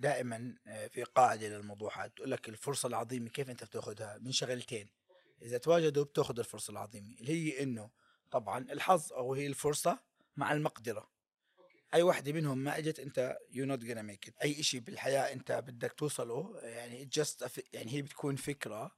دائما 0.00 0.54
آه، 0.66 0.86
في 0.86 1.02
قاعدة 1.02 1.48
للموضوع 1.48 1.98
هذا 1.98 2.08
تقول 2.08 2.30
لك 2.30 2.48
الفرصة 2.48 2.86
العظيمة 2.86 3.28
كيف 3.28 3.50
أنت 3.50 3.64
بتأخذها؟ 3.64 4.18
من 4.18 4.32
شغلتين. 4.32 4.88
إذا 5.42 5.58
تواجدوا 5.58 6.04
بتأخذ 6.04 6.38
الفرصة 6.38 6.70
العظيمة 6.70 7.14
اللي 7.20 7.32
هي 7.32 7.62
إنه 7.62 7.90
طبعا 8.30 8.58
الحظ 8.72 9.12
أو 9.12 9.34
هي 9.34 9.46
الفرصة 9.46 9.98
مع 10.36 10.52
المقدرة. 10.52 11.10
أي 11.94 12.02
وحده 12.02 12.32
منهم 12.32 12.58
ما 12.58 12.78
إجت 12.78 13.00
أنت 13.00 13.38
you're 13.50 13.66
not 13.66 13.80
gonna 13.80 13.98
make 13.98 14.28
it 14.28 14.34
أي 14.42 14.62
شيء 14.62 14.80
بالحياة 14.80 15.32
أنت 15.32 15.52
بدك 15.52 15.92
توصله 15.92 16.60
يعني 16.62 17.04
just 17.04 17.50
يعني 17.72 17.92
هي 17.92 18.02
بتكون 18.02 18.36
فكرة 18.36 18.92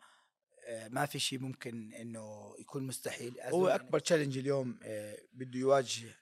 آه، 0.65 0.89
ما 0.89 1.07
في 1.07 1.19
شيء 1.19 1.39
ممكن 1.39 1.93
إنه 1.95 2.55
يكون 2.59 2.83
مستحيل. 2.87 3.41
هو 3.41 3.69
أكبر 3.69 3.99
challenge 3.99 4.39
اليوم 4.39 4.79
آه، 4.83 5.19
بده 5.33 5.59
يواجه 5.59 6.15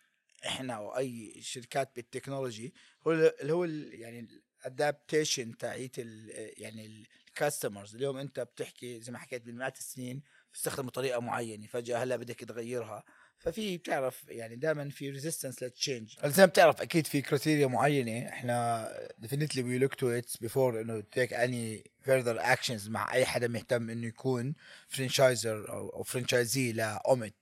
إحنا 0.46 0.74
أو 0.74 0.96
أي 0.96 1.42
شركات 1.42 1.96
بال 1.96 2.09
technology 2.09 2.74
هو 3.06 3.12
اللي 3.12 3.52
هو 3.52 3.64
يعني 3.64 4.28
ال 4.60 4.69
adaptation 4.69 5.56
تاعيت 5.56 5.98
يعني 6.58 7.06
ال 7.28 7.35
customers 7.35 7.94
اليوم 7.94 8.16
انت 8.16 8.40
بتحكي 8.40 9.00
زي 9.00 9.12
ما 9.12 9.18
حكيت 9.18 9.42
بالمئات 9.42 9.78
السنين 9.78 10.22
بتستخدم 10.52 10.88
طريقة 10.88 11.20
معينة 11.20 11.66
فجأة 11.66 11.98
هلا 11.98 12.16
بدك 12.16 12.40
تغيرها. 12.40 13.04
ففي 13.38 13.76
بتعرف 13.76 14.24
يعني 14.28 14.56
دائما 14.56 14.90
في 14.90 15.10
resistance 15.10 15.62
لل 15.62 15.76
change 15.76 16.16
زي 16.24 16.42
ما 16.42 16.46
بتعرف 16.46 16.82
أكيد 16.82 17.06
في 17.06 17.22
criteria 17.22 17.66
معينة. 17.66 18.28
إحنا 18.28 18.88
definitely 19.18 19.62
we 19.62 19.78
look 19.78 19.94
to 19.94 20.08
it 20.08 20.32
before 20.40 20.80
إنه 20.80 21.00
take 21.00 21.32
any 21.32 21.90
further 22.04 22.36
actions 22.40 22.88
مع 22.88 23.12
أي 23.12 23.26
حدا 23.26 23.48
مهتم 23.48 23.90
إنه 23.90 24.06
يكون 24.06 24.54
franchiser 24.88 25.68
أو 25.72 26.02
franchisee 26.02 26.72
لاوميت 26.72 27.34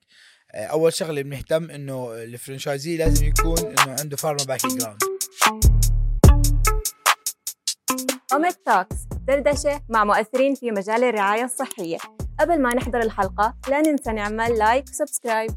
أول 0.51 0.93
شغلة 0.93 1.21
بنهتم 1.21 1.71
إنه 1.71 2.13
ال 2.13 2.21
franchisee 2.21 2.97
لازم 2.97 3.25
يكون 3.25 3.59
إنه 3.59 3.95
عنده 3.99 4.17
pharma 4.17 4.43
background 4.43 5.18
اوميت 8.33 8.55
talks 8.65 8.95
دردشة 9.27 9.81
مع 9.89 10.03
مؤثرين 10.03 10.55
في 10.55 10.71
مجال 10.71 11.03
الرعاية 11.03 11.43
الصحية. 11.43 11.97
قبل 12.39 12.61
ما 12.61 12.75
نحضر 12.75 13.01
الحلقة 13.01 13.53
لا 13.69 13.81
ننسى 13.81 14.11
نعمل 14.11 14.57
like 14.57 14.85
و 14.89 14.95
subscribe 14.95 15.51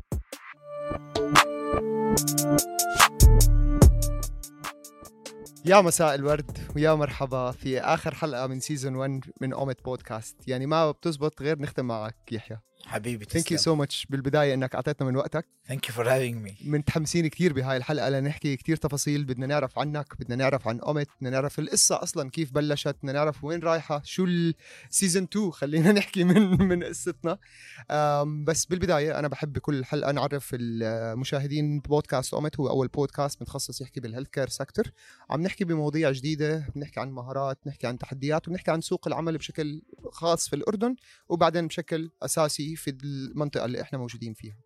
يا 5.65 5.81
مساء 5.81 6.15
الورد 6.15 6.59
ويا 6.77 6.95
مرحبا 6.95 7.51
في 7.51 7.81
آخر 7.81 8.15
حلقة 8.15 8.47
من 8.47 8.61
season 8.61 8.97
1 8.97 9.21
من 9.41 9.53
اوميت 9.53 9.85
بودكاست 9.85 10.49
يعني 10.49 10.67
ما 10.67 10.91
بتزبط 10.91 11.43
غير 11.43 11.59
نختم 11.59 11.85
معك 11.85 12.33
يحيى. 12.33 12.59
حبيبي 12.87 13.25
thank 13.25 13.53
you 13.53 13.59
so 13.59 13.75
much 13.75 14.07
بالبداية 14.11 14.55
إنك 14.55 14.75
أعطيتنا 14.75 15.09
من 15.09 15.17
وقتك. 15.17 15.47
thank 15.69 15.89
you 15.89 15.95
for 15.95 16.09
having 16.09 16.43
me 16.43 16.57
متحمسين 16.65 17.29
كثير 17.29 17.53
بهاي 17.53 17.77
الحلقة 17.77 18.11
لنحكي 18.11 18.57
كثير 18.57 18.77
تفاصيل. 18.77 19.25
بدنا 19.25 19.47
نعرف 19.47 19.79
عنك 19.79 20.15
بدنا 20.21 20.37
نعرف 20.37 20.69
عن 20.69 20.81
اوميت 20.81 21.09
بدنا 21.21 21.31
نعرف 21.31 21.59
القصة 21.59 22.03
أصلا 22.03 22.31
كيف 22.31 22.53
بلشت. 22.53 22.97
بدنا 23.03 23.13
نعرف 23.13 23.45
وين 23.45 23.61
رايحة. 23.61 24.03
شو 24.05 24.25
ال 24.25 24.39
season 24.39 25.23
2 25.23 25.51
خلينا 25.51 25.93
نحكي 25.99 26.25
من 26.25 26.69
من 26.69 26.85
قصتنا. 26.85 27.39
بس 28.45 28.65
بالبداية 28.65 29.19
أنا 29.19 29.29
بحب 29.29 29.53
بكل 29.53 29.85
حلقة 29.85 30.13
نعرف 30.13 30.51
المشاهدين 30.55 31.81
بودكاست 31.81 32.35
اوميت 32.35 32.61
هو 32.61 32.69
أول 32.69 32.89
بودكاست 32.89 33.43
متخصص 33.43 33.81
يحكي 33.81 34.01
بال 34.01 34.29
healthcare 34.29 34.49
sector 34.49 34.85
عم 35.31 35.43
نحكي 35.43 35.65
بمواضيع 35.65 36.11
جديدة 36.11 36.67
بنحكي 36.75 37.01
عن 37.01 37.11
مهارات 37.11 37.59
بنحكي 37.65 37.87
عن 37.87 37.99
تحديات 37.99 38.49
وبنحكي 38.49 38.71
عن 38.71 38.81
سوق 38.81 39.09
العمل 39.09 39.39
بشكل 39.39 39.83
خاص 40.11 40.49
في 40.49 40.57
الأردن 40.57 40.97
وبعدين 41.29 41.67
بشكل 41.67 42.11
أساسي 42.23 42.77
في 42.83 42.91
المنطقة 42.91 43.65
اللي 43.65 43.83
إحنا 43.83 43.99
موجودين 43.99 44.35
فيها. 44.35 44.57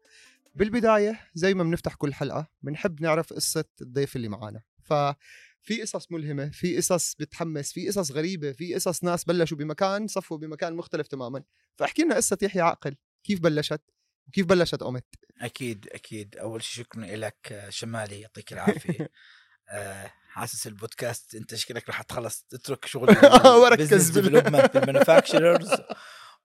بالبداية 0.54 1.20
زي 1.34 1.54
ما 1.54 1.64
بنفتح 1.64 1.94
كل 1.94 2.14
حلقة 2.14 2.50
بنحب 2.62 3.02
نعرف 3.02 3.32
قصة 3.32 3.64
الضيف 3.80 4.16
اللي 4.16 4.28
معانا. 4.28 4.62
ففي 4.82 5.82
قصص 5.82 6.12
ملهمة 6.12 6.50
في 6.50 6.76
قصص 6.76 7.14
بتحمس 7.14 7.72
في 7.72 7.88
قصص 7.88 8.10
غريبة 8.10 8.52
في 8.52 8.74
قصص 8.74 9.04
ناس 9.04 9.24
بلشوا 9.24 9.56
بمكان 9.56 10.06
صفوا 10.06 10.38
بمكان 10.38 10.74
مختلف 10.74 11.06
تماما. 11.06 11.42
فاحكي 11.76 12.02
لنا 12.02 12.14
قصة 12.14 12.38
يحيى 12.42 12.62
عقل 12.62 12.96
كيف 13.24 13.40
بلشت؟ 13.40 13.80
وكيف 14.28 14.46
بلشت 14.46 14.82
اومت 14.82 15.06
أكيد 15.40 15.88
أكيد. 15.92 16.36
أول 16.36 16.62
شيء 16.62 16.84
شكرا 16.84 17.06
لك 17.06 17.66
شمالي 17.68 18.20
يعطيك 18.20 18.52
العافية. 18.52 19.10
آه 19.68 20.12
حاسس 20.28 20.66
البودكاست 20.66 21.34
أنت 21.34 21.54
شكلك 21.54 21.88
رح 21.88 22.02
تخلص 22.02 22.42
تترك 22.48 22.86
شغل 22.92 23.16
وركز 23.46 24.18
بال 24.18 24.38
manufacturers 24.38 25.68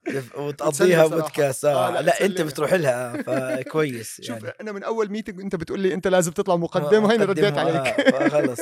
وتقضيها 0.37 1.07
بودكاست. 1.07 1.65
آه. 1.65 1.87
آه 1.87 1.91
لا, 1.91 2.01
لا 2.01 2.25
أنت 2.25 2.41
بتروح 2.41 2.73
لها. 2.73 3.21
فكويس 3.21 4.19
يعني. 4.29 4.41
شوف 4.41 4.49
أنا 4.61 4.71
من 4.71 4.83
أول 4.83 5.11
meeting 5.11 5.41
أنت 5.41 5.55
بتقول 5.55 5.79
لي 5.79 5.93
أنت 5.93 6.07
لازم 6.07 6.31
تطلع 6.31 6.55
مقدم 6.55 7.03
وهيني 7.03 7.23
رديت 7.23 7.57
عليك. 7.57 7.99
آه 7.99 8.27
خلص 8.35 8.59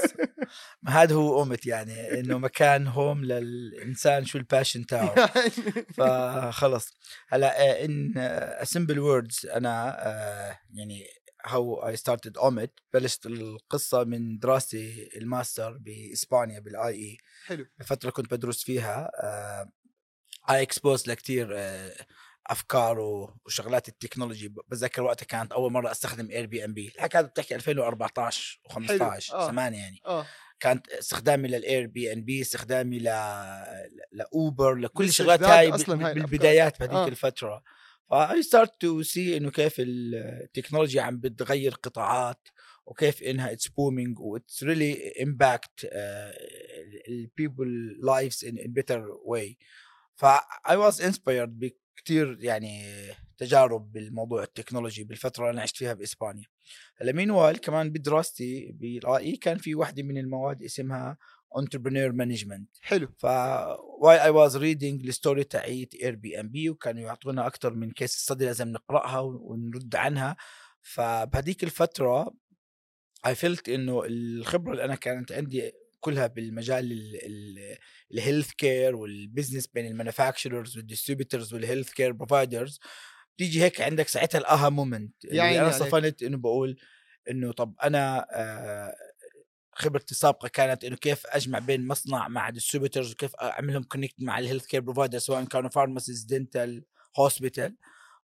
هذا 0.88 1.16
هو 1.16 1.40
اوميت 1.40 1.66
يعني 1.66 2.20
إنه 2.20 2.38
مكان 2.38 2.88
home 2.88 3.26
للإنسان 3.26 4.26
شو 4.26 4.38
ال 4.38 4.44
passion 4.44 4.86
تاعه. 4.86 5.26
فخلص. 5.98 6.94
هلا 7.30 7.86
in 7.86 8.14
simple 8.64 9.00
words 9.00 9.46
أنا 9.46 9.98
يعني 10.74 11.06
how 11.46 11.88
I 11.88 11.96
started 11.96 12.38
اوميت 12.38 12.72
بلشت 12.94 13.26
القصة 13.26 14.04
من 14.04 14.40
دراستي 14.40 15.10
الماستر 15.18 15.78
بإسبانيا 15.78 16.60
بال 16.60 16.88
IE 16.94 17.18
حلو. 17.46 17.66
فترة 17.86 18.10
كنت 18.10 18.32
بدرس 18.34 18.64
فيها 18.64 19.12
I 20.50 20.62
exposed 20.62 21.10
لكثير 21.10 21.50
آه، 21.54 21.96
أفكار 22.48 23.00
وشغلات 23.00 23.90
التكنولوجي. 23.90 24.48
بتذكر 24.48 25.02
وقتها 25.02 25.26
كانت 25.26 25.52
أول 25.52 25.72
مرة 25.72 25.92
أستخدم 25.92 26.32
Airbnb 26.32 26.88
الحكي 26.96 27.18
هذا 27.18 27.28
بتحكي 27.28 27.56
2014 27.56 28.60
و15 28.70 29.20
زمان 29.20 29.74
يعني. 29.74 30.02
آه. 30.06 30.26
كانت 30.60 30.88
استخدامي 30.88 31.48
لل 31.48 31.88
Airbnb 31.88 32.42
استخدامي 32.42 33.00
ل 33.00 33.04
ل 34.12 34.25
Uber 34.25 34.76
لكل 34.76 35.06
الشغلات 35.06 35.44
هاي 35.44 35.72
بالبدايات 35.72 36.80
بهذيك 36.80 36.96
آه. 36.96 37.08
الفترة. 37.08 37.64
ف 38.10 38.44
I 38.44 38.49
started 38.49 38.82
to 38.82 39.04
see 39.04 39.38
إنه 39.38 39.52
كيف 39.52 39.76
التكنولوجيا 39.80 41.02
عم 41.02 41.20
بتغير 41.20 41.74
قطاعات 41.74 42.48
وكيف 42.86 43.24
إنها 43.24 43.52
it's 43.52 43.68
booming 43.68 44.20
و 44.20 44.29
it's 44.29 44.64
really 44.64 45.14
impact 45.24 45.90
ال 47.08 47.21
people 47.21 48.00
lives 48.04 48.46
in 48.46 48.74
better 48.74 49.08
way 49.26 49.58
ف 50.20 50.76
I 50.76 50.82
was 50.82 51.02
inspired 51.02 51.60
بكثير 51.60 52.38
يعني 52.40 52.84
تجارب 53.38 53.92
بالموضوع 53.92 54.44
التكنولوجي 54.44 55.04
بالفترة 55.04 55.44
اللي 55.44 55.54
أنا 55.54 55.62
عشت 55.62 55.78
فيها 55.78 55.94
بإسبانيا. 55.94 56.46
هلا 56.98 57.12
مين 57.12 57.52
كمان 57.52 57.90
بدراستي 57.90 58.72
بال 58.72 59.04
IE 59.04 59.36
كان 59.36 59.58
في 59.58 59.76
وحده 59.76 60.04
من 60.04 60.18
المواد 60.18 60.64
اسمها 60.64 61.18
entrepreneur 61.58 62.12
management 62.12 62.70
حلو. 62.82 63.08
ف 63.18 63.26
while 64.02 64.24
I 64.24 64.30
was 64.30 64.58
reading 64.58 65.08
ال 65.08 65.14
story 65.14 65.44
تاعيت 65.44 65.96
Airbnb 65.96 66.70
وكانوا 66.70 67.02
يعطونا 67.02 67.48
أكثر 67.48 67.74
من 67.74 67.92
case 67.92 68.12
study 68.12 68.46
لازم 68.46 68.68
نقرأها 68.68 69.20
ونرد 69.20 69.96
عنها. 69.96 70.38
فبهذيك 70.82 71.64
الفترة 71.64 72.34
I 73.26 73.36
felt 73.36 73.70
إنه 73.70 74.04
الخبرة 74.06 74.72
اللي 74.72 74.86
أنا 74.86 74.96
كانت 74.96 75.32
عندي 75.32 75.72
كلها 76.00 76.28
بالمجال 76.28 76.92
ال 78.12 78.52
healthcare 78.52 78.96
وال 78.96 79.10
business 79.10 79.68
بين 79.68 79.86
ال 79.86 79.92
manufacturers 79.92 80.78
وال 80.78 80.87
distributors 80.87 81.44
وال 81.44 81.54
healthcare 81.54 82.12
providers 82.12 82.80
تيجي 83.38 83.64
هيك 83.64 83.82
عندك 83.82 84.08
ساعتها 84.08 84.40
ال 84.40 84.70
aha 84.70 84.84
moment 84.84 85.14
يعني 85.24 85.60
أنا 85.62 85.72
صفنت 85.72 86.24
إنه 86.24 86.38
بقول 86.38 86.80
إنه 87.30 87.52
طب 87.52 87.76
أنا 87.84 88.28
آه 88.32 88.96
خبرتي 89.74 90.12
السابقة 90.12 90.48
كانت 90.48 90.84
إنه 90.84 90.96
كيف 90.96 91.28
أجمع 91.28 91.60
بين 91.60 91.88
مصنع 91.88 92.28
مع 92.28 92.50
distributors 92.50 93.12
وكيف 93.12 93.36
أعملهم 93.36 93.84
connect 93.84 94.16
مع 94.20 94.40
ال 94.40 94.66
healthcare 94.66 94.82
provider 94.82 95.18
سواء 95.18 95.44
كانوا 95.44 95.70
pharmacies 95.70 96.24
dental 96.24 96.84
hospital 97.20 97.76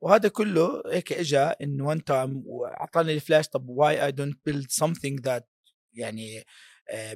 وهذا 0.02 0.30
كله 0.30 0.84
هيك 0.92 1.14
اجى 1.14 1.38
in 1.38 1.82
one 1.82 2.04
time 2.04 2.44
وأعطاني 2.46 3.14
الفلاش 3.14 3.48
طب 3.48 3.70
why 3.70 4.06
I 4.06 4.12
don't 4.12 4.40
build 4.46 4.70
something 4.70 5.20
that 5.20 5.50
يعني 5.94 6.46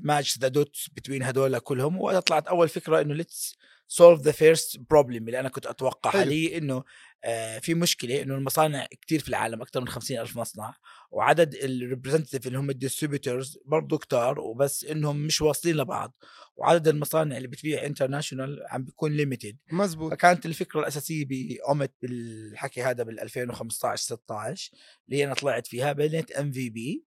match 0.02 0.40
the 0.40 0.48
dots 0.48 0.90
between 0.90 1.24
هدول 1.24 1.60
كلهم. 1.60 1.98
وطلعت 2.02 2.48
أول 2.48 2.70
فكرة 2.70 3.02
إنه 3.02 3.14
let's 3.14 3.58
solve 3.88 4.22
the 4.22 4.32
first 4.32 4.80
problem 4.90 5.28
اللي 5.28 5.40
أنا 5.40 5.50
كنت 5.50 5.66
اتوقعها 5.66 6.26
لي 6.26 6.58
إنه 6.58 6.84
آه 7.24 7.60
في 7.60 7.74
مشكلة 7.74 8.22
إنه 8.22 8.36
المصانع 8.36 8.88
كثير 9.02 9.20
في 9.20 9.30
العالم 9.30 9.62
أكثر 9.62 9.82
من 9.82 9.88
خمسين 9.88 10.20
ألف 10.20 10.38
مصنع 10.38 10.76
وعدد 11.12 11.56
ال 11.56 11.62
representative 11.62 12.48
اللي 12.48 12.58
هم 12.58 12.70
ال 12.70 12.77
distributors 12.77 13.58
برضه 13.66 13.98
كتار 13.98 14.40
وبس 14.40 14.84
إنهم 14.84 15.18
مش 15.26 15.42
واصلين 15.42 15.76
لبعض. 15.76 16.14
وعدد 16.56 16.88
المصانع 16.88 17.38
اللي 17.38 17.48
بتبيع 17.48 17.86
international 17.86 18.64
عم 18.70 18.84
بيكون 18.84 19.12
limited 19.12 19.58
مزبوط. 19.72 20.12
فكانت 20.12 20.46
الفكرة 20.46 20.80
الأساسية 20.80 21.26
باومت 21.26 21.94
بالحكي 22.02 22.84
هذا 22.84 23.04
بال 23.04 23.20
2015 23.20 24.04
16 24.04 24.72
اللي 25.10 25.24
أنا 25.24 25.34
طلعت 25.34 25.68
فيها 25.68 25.94
بنيت 25.94 26.32
MVP 26.32 27.09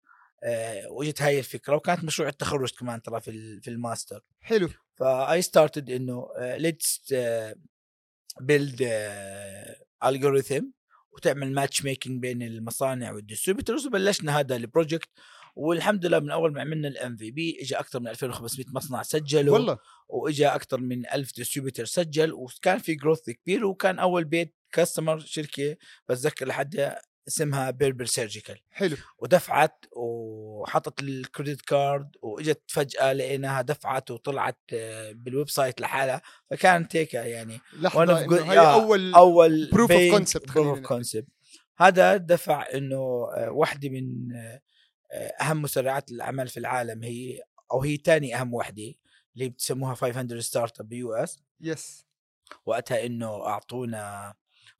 واجت 0.90 1.22
هاي 1.22 1.38
الفكرة 1.38 1.76
وكانت 1.76 2.04
مشروع 2.04 2.28
التخرج 2.28 2.70
كمان 2.70 3.02
ترى 3.02 3.20
في 3.20 3.60
في 3.60 3.70
الماستر. 3.70 4.20
حلو. 4.40 4.68
ف 4.96 5.42
I 5.42 5.48
started 5.48 5.90
إنه 5.90 6.28
let's 6.38 7.14
build 8.40 8.78
algorithm 10.04 10.64
وتعمل 11.12 11.52
match 11.52 11.84
making 11.84 12.22
بين 12.22 12.42
المصانع 12.42 13.12
وال 13.12 13.23
distributors 13.23 13.86
وبلشنا 13.86 14.38
هذا 14.38 14.56
ال 14.56 14.63
project 14.63 15.08
والحمد 15.56 16.06
لله 16.06 16.18
من 16.18 16.30
أول 16.30 16.52
ما 16.52 16.60
عملنا 16.60 16.88
ال 16.88 17.16
MVP 17.16 17.58
اجى 17.60 17.74
أكثر 17.74 18.00
من 18.00 18.08
2500 18.08 18.66
مصنع 18.70 19.02
سجلوا. 19.02 19.54
والله. 19.54 19.78
واجى 20.08 20.46
أكثر 20.46 20.80
من 20.80 21.06
1000 21.06 21.34
distributor 21.36 21.84
سجل 21.84 22.32
وكان 22.32 22.78
في 22.78 22.94
growth 22.94 23.30
كبير 23.30 23.64
وكان 23.66 23.98
أول 23.98 24.24
paid 24.24 24.54
customer 24.72 25.18
شركة 25.18 25.76
بتذكر 26.08 26.46
لحد 26.46 26.96
اسمها 27.28 27.70
بيربر 27.70 28.04
سيرجيكال 28.04 28.60
حلو. 28.70 28.96
ودفعت 29.18 29.84
وحطت 29.96 31.00
ال 31.02 31.11
credit 31.11 31.60
card 31.60 32.16
وإجت 32.22 32.62
فجأة 32.66 33.12
لقيناها 33.12 33.62
دفعت 33.62 34.10
وطلعت 34.10 34.58
آه، 34.72 35.12
بال 35.12 35.48
website 35.48 35.80
لحالها. 35.80 36.22
فكانت 36.50 36.96
هيك 36.96 37.14
يعني 37.14 37.60
لحظة 37.80 38.02
إنه 38.24 38.52
هي 38.52 38.58
آه، 38.58 38.74
أول 38.74 39.14
أول 39.14 39.70
concept 39.72 39.76
proof 39.76 40.50
خلينا 40.50 40.74
of 40.74 40.78
نحكي. 40.78 41.02
concept. 41.02 41.24
هذا 41.78 42.16
دفع 42.16 42.66
إنه 42.74 42.96
آه، 43.36 43.50
واحدة 43.50 43.88
من 43.88 44.28
أهم 45.40 45.62
مسرعات 45.62 46.10
الأعمال 46.10 46.48
في 46.48 46.56
العالم. 46.56 47.02
هي 47.02 47.40
أو 47.72 47.82
هي 47.82 47.96
ثاني 47.96 48.36
أهم 48.36 48.54
وحدة 48.54 48.92
اللي 49.34 49.48
بتسموها 49.48 49.94
500 49.94 50.40
Startup 50.40 50.88
ب 50.88 51.14
US. 51.14 51.38
yes 51.60 52.06
وقتها 52.66 53.06
إنه 53.06 53.46
أعطونا 53.46 54.34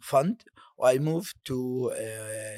fund 0.04 0.42
و 0.76 0.98
I 0.98 1.05
move 1.05 1.32
to 1.44 1.90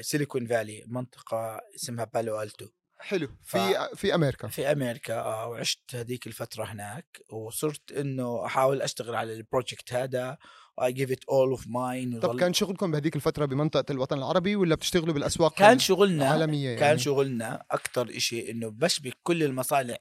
Silicon 0.01 0.47
Valley 0.47 0.83
منطقة 0.87 1.59
اسمها 1.75 2.05
Palo 2.05 2.41
Alto 2.41 2.67
حلو. 2.99 3.27
ف- 3.45 3.57
في 3.57 3.89
في 3.95 4.15
أمريكا. 4.15 4.47
في 4.47 4.71
أمريكا 4.71 5.19
آه 5.19 5.47
وعشت 5.47 5.95
هذيك 5.95 6.27
الفترة 6.27 6.63
هناك 6.65 7.21
وصرت 7.29 7.91
إنه 7.91 8.45
أحاول 8.45 8.81
أشتغل 8.81 9.15
على 9.15 9.33
ال 9.33 9.40
project 9.40 9.93
هذا 9.93 10.37
و 10.77 10.91
I 10.93 10.97
give 10.97 11.11
it 11.11 11.23
all 11.29 11.49
of 11.49 11.67
mine 11.67 12.19
طب 12.19 12.39
كان 12.39 12.53
شغلكم 12.53 12.91
بهذيك 12.91 13.15
الفترة 13.15 13.45
بمنطقة 13.45 13.91
الوطن 13.91 14.17
العربي 14.17 14.55
ولا 14.55 14.75
بتشتغلوا 14.75 15.13
بالأسواق 15.13 15.53
كان 15.57 15.79
شغلنا 15.79 16.27
العالمية 16.35 16.75
كان 16.75 16.87
يعني؟ 16.87 16.99
شغلنا 16.99 17.63
أكثر 17.71 18.09
إشي 18.09 18.51
إنه 18.51 18.69
بشبك 18.71 19.17
كل 19.23 19.43
المصانع 19.43 19.97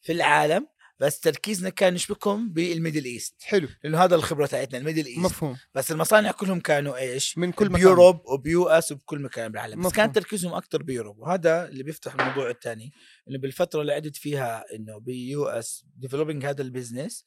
في 0.00 0.12
العالم 0.12 0.66
بس 1.02 1.20
تركيزنا 1.20 1.68
كان 1.68 1.94
نشبكهم 1.94 2.52
بال 2.52 2.65
Middle 2.65 3.04
East. 3.04 3.34
حلو. 3.42 3.68
لأنه 3.84 4.04
هذا 4.04 4.14
الخبرة 4.14 4.46
تاعتنا 4.46 4.78
ال 4.78 4.82
Middle 4.82 5.06
East. 5.06 5.18
مفهوم. 5.18 5.56
بس 5.74 5.92
المصانع 5.92 6.30
كلهم 6.30 6.60
كانوا 6.60 6.96
إيش؟ 6.96 7.38
من 7.38 7.52
كل 7.52 7.66
مكان. 7.66 7.80
ب 7.80 7.87
Europe 7.87 8.26
وب 8.26 8.68
US 8.68 8.92
وبكل 8.92 9.22
مكان 9.22 9.52
بالعالم. 9.52 9.72
بس 9.72 9.86
مفهوم. 9.86 9.92
كان 9.92 10.12
تركيزهم 10.12 10.54
أكثر 10.54 10.82
ب 10.82 10.87
Europe. 10.87 11.18
وهذا 11.18 11.68
اللي 11.68 11.82
بيفتح 11.82 12.14
الموضوع 12.14 12.50
الثاني 12.50 12.92
إنه 13.28 13.38
بالفترة 13.38 13.80
اللي 13.80 13.92
عدت 13.92 14.16
فيها 14.16 14.64
إنه 14.74 14.98
ب 14.98 15.46
US 15.46 15.84
developing 15.96 16.46
هذا 16.46 16.62
ال 16.62 16.69
business 16.69 17.24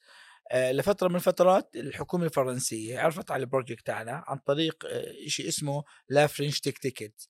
آه، 0.52 0.72
لفترة 0.72 1.08
من 1.08 1.16
الفترات 1.16 1.76
الحكومة 1.76 2.26
الفرنسية 2.26 3.00
عرفت 3.00 3.32
على 3.32 3.42
ال 3.44 3.49
project 3.49 3.86
تاعنا 3.86 4.24
عن 4.28 4.38
طريق 4.38 4.86
آه، 4.86 5.14
شيء 5.28 5.48
اسمه 5.48 5.84
La 6.10 6.28
French 6.28 6.60
Tech 6.60 6.78
Ticket. 6.78 7.30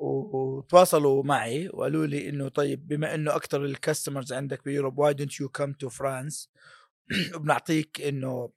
وتواصلوا 0.00 1.22
معي 1.22 1.68
وقالوا 1.68 2.06
لي 2.06 2.28
إنه 2.28 2.48
طيب 2.48 2.88
بما 2.88 3.14
إنه 3.14 3.36
أكثر 3.36 3.64
ال 3.64 3.71
customers 3.71 4.32
عندك 4.32 4.64
ب 4.64 4.69
Europe 4.69 4.98
why 4.98 5.14
don't 5.14 5.40
you 5.40 5.48
come 5.48 5.72
to 5.72 5.88
France 5.88 6.50
وبنعطيك 7.34 8.00
إنه 8.00 8.50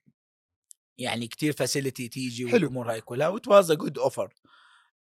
يعني 0.98 1.28
كتير 1.28 1.54
facility 1.54 2.08
تيجي. 2.08 2.46
والأمور 2.46 2.92
هاي 2.92 3.02
كلها 3.02 3.28
و 3.28 3.35
it 3.35 3.48
was 3.48 3.72
a 3.72 3.74
good 3.74 3.98
offer 3.98 4.34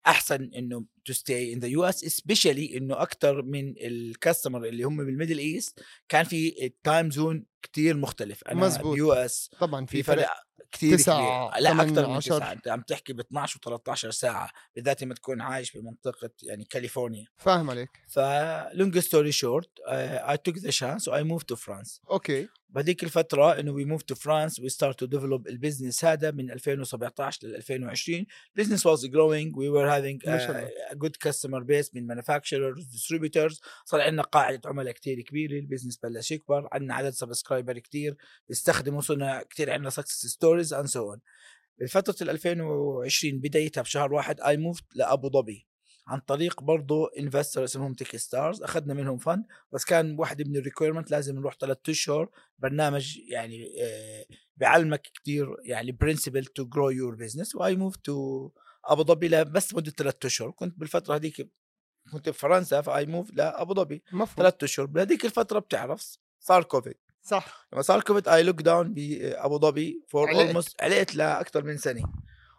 أحسن 0.06 0.50
إنه 0.55 0.85
to 1.05 1.12
stay 1.12 1.53
in 1.53 1.59
the 1.59 1.69
US 1.69 2.00
especially 2.00 2.77
إنه 2.76 3.02
أكثر 3.02 3.43
من 3.43 3.75
ال 3.79 3.88
customer 3.88 4.65
اللي 4.64 4.82
هم 4.85 4.96
بال 4.97 5.07
Middle 5.07 5.39
East 5.39 5.81
كان 6.08 6.25
في 6.25 6.67
ال 6.67 6.75
time 6.75 7.11
zone 7.11 7.47
كتير 7.62 7.96
مختلف 7.96 8.43
أنا 8.44 8.61
مزبوط. 8.61 8.99
yes 9.12 9.50
طبعا 9.61 9.87
في 9.87 10.02
فرق 10.02 10.29
كثير 10.73 10.99
تسعة، 10.99 11.50
كبير. 11.50 11.62
لا 11.62 11.82
أكثر 11.82 12.09
من 12.09 12.17
عشر. 12.17 12.38
تسعة. 12.38 12.53
انت 12.53 12.69
عم 12.69 12.81
تحكي 12.81 13.12
ب 13.12 13.20
12 13.20 13.61
و13 13.61 13.94
ساعة 13.94 14.50
بالذات 14.75 15.03
لما 15.03 15.15
تكون 15.15 15.41
عايش 15.41 15.76
بمنطقة 15.76 16.31
يعني 16.43 16.65
كاليفورنيا. 16.65 17.26
فاهم 17.37 17.70
عليك. 17.70 17.91
ف 18.09 18.19
long 18.73 18.99
story 18.99 19.33
short 19.33 19.71
I 19.89 20.37
took 20.37 20.59
the 20.59 20.71
chance 20.71 21.09
و 21.09 21.23
I 21.25 21.28
move 21.28 21.43
to 21.43 21.56
France 21.56 22.00
okay. 22.11 22.49
بهذيك 22.69 23.05
الفترة 23.05 23.61
إنه 23.61 23.73
we 23.73 23.85
move 23.85 24.03
to 24.03 24.15
France 24.15 24.61
we 24.61 24.69
start 24.69 24.99
to 24.99 25.06
develop 25.06 25.49
ال 25.49 25.55
business 25.55 26.05
هذا 26.05 26.31
من 26.31 26.50
2017 26.50 27.47
لل 27.47 27.56
2020 27.56 28.26
business 28.61 28.81
was 28.81 29.05
growing. 29.06 29.53
We 29.56 29.69
were 29.70 29.88
having 29.88 30.29
ما 30.29 30.38
شاء 30.38 30.50
الله. 30.50 30.69
a, 30.69 30.93
a 30.93 30.97
good 30.97 31.19
customer 31.29 31.65
base 31.65 31.91
من 31.94 32.06
manufacturers 32.15 32.85
distributors. 32.93 33.61
صار 33.85 34.00
عندنا 34.00 34.23
قاعدة 34.23 34.61
عملاء 34.65 34.93
كتير 34.93 35.20
كبيرة. 35.20 35.59
ال 35.59 35.63
business 35.63 35.97
بلش 35.97 36.31
يكبر. 36.31 36.69
عندنا 36.73 36.94
عدد 36.94 37.11
subscriber 37.11 37.79
كتير. 37.79 38.17
بيستخدموا 38.49 39.00
صرنا 39.00 39.43
كتير 39.50 39.71
عندنا 39.71 39.91
success 39.91 40.27
stories 40.27 40.75
and 40.75 40.87
so 40.87 41.11
on 41.11 41.21
بفترة 41.81 42.17
ال 42.23 42.31
2020 42.31 43.41
بدايتها 43.41 43.82
بشهر 43.82 44.12
واحد 44.12 44.41
I 44.41 44.56
moved 44.56 44.85
لأبو 44.94 45.31
ظبي. 45.31 45.67
عن 46.09 46.21
طريق 46.21 46.63
برضه 46.63 47.11
investor 47.19 47.65
اسمهم 47.65 47.95
Techstars 47.95 48.62
أخذنا 48.63 48.95
منهم 48.95 49.19
fund 49.19 49.45
بس 49.73 49.85
كان 49.85 50.17
واحد 50.19 50.49
من 50.49 50.57
ال 50.56 50.61
requirement 50.61 51.11
لازم 51.11 51.37
نروح 51.39 51.57
ثلاث 51.61 51.79
أشهر 51.89 52.31
برنامج 52.59 53.19
يعني 53.19 53.83
آه، 53.83 54.27
بيعلمك 54.57 55.03
كتير 55.03 55.57
يعني 55.65 55.93
principle 55.93 56.45
to 56.45 56.65
grow 56.65 56.91
your 56.91 57.15
business 57.15 57.55
و 57.55 57.77
I 57.77 57.81
move 57.81 57.97
to 57.97 58.50
أبو 58.85 59.03
ظبي 59.03 59.45
بس 59.45 59.75
مده 59.75 59.91
ثلاث 59.91 60.25
أشهر. 60.25 60.51
كنت 60.51 60.79
بالفترة 60.79 61.15
هذيك 61.15 61.51
كنت 62.13 62.29
بفرنسا 62.29 62.81
ف 62.81 63.06
I 63.06 63.11
move 63.11 63.31
لابو 63.35 63.75
ظبي. 63.75 64.03
ثلاث 64.37 64.63
أشهر. 64.63 64.87
بهذيك 64.87 65.25
الفترة 65.25 65.59
بتعرف 65.59 66.19
صار 66.41 66.63
كوفيد 66.63 66.95
صح. 67.23 67.69
لما 67.73 67.83
صار 67.83 68.01
كوفيد 68.01 68.29
I 68.29 68.43
locked 68.43 68.62
down 68.62 68.95
بابو 68.95 69.59
ظبي 69.59 70.05
for. 70.09 70.29
almost 70.45 70.83
علقت 70.83 71.15
لاكثر 71.15 71.65
من 71.65 71.77
سنة. 71.77 72.03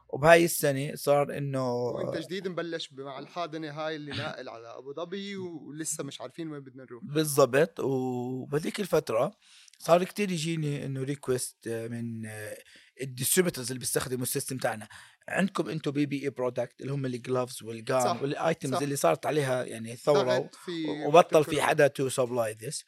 وبهاي 0.09 0.45
السنة 0.45 0.95
صار 0.95 1.37
إنه 1.37 1.73
وانت 1.73 2.17
جديد 2.17 2.47
مبلش 2.47 2.93
مع 2.93 3.19
الحاضنه 3.19 3.71
هاي 3.71 3.95
اللي 3.95 4.11
ناقل 4.11 4.49
على 4.49 4.77
أبو 4.77 4.93
ظبي 4.93 5.35
ولسه 5.35 6.03
مش 6.03 6.21
عارفين 6.21 6.51
وين 6.51 6.61
بدنا 6.61 6.83
نروح 6.83 7.03
بالضبط 7.03 7.79
وبهذيك 7.79 8.79
الفترة 8.79 9.31
صار 9.79 10.03
كتير 10.03 10.31
يجيني 10.31 10.85
إنه 10.85 11.03
request 11.03 11.67
من 11.67 12.29
ال 13.01 13.06
distributors 13.06 13.67
اللي 13.67 13.79
بيستخدموا 13.79 14.23
ال 14.23 14.28
system 14.28 14.57
تاعنا 14.57 14.87
عندكم 15.27 15.69
أنتم 15.69 15.91
PPE 15.91 16.05
product 16.05 16.81
اللي 16.81 16.91
هم 16.91 17.05
ال 17.05 17.13
gloves 17.13 17.63
وال 17.63 17.81
gown 17.81 18.17
وال 18.21 18.37
items. 18.37 18.83
اللي 18.83 18.95
صارت 18.95 19.25
عليها 19.25 19.63
يعني 19.63 19.97
في 19.97 20.11
وبطل 21.07 21.43
في. 21.43 21.61
حدا 21.61 21.87
to 21.87 22.09
supply 22.09 22.57
this 22.61 22.85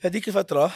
هذيك 0.00 0.28
الفترة 0.28 0.72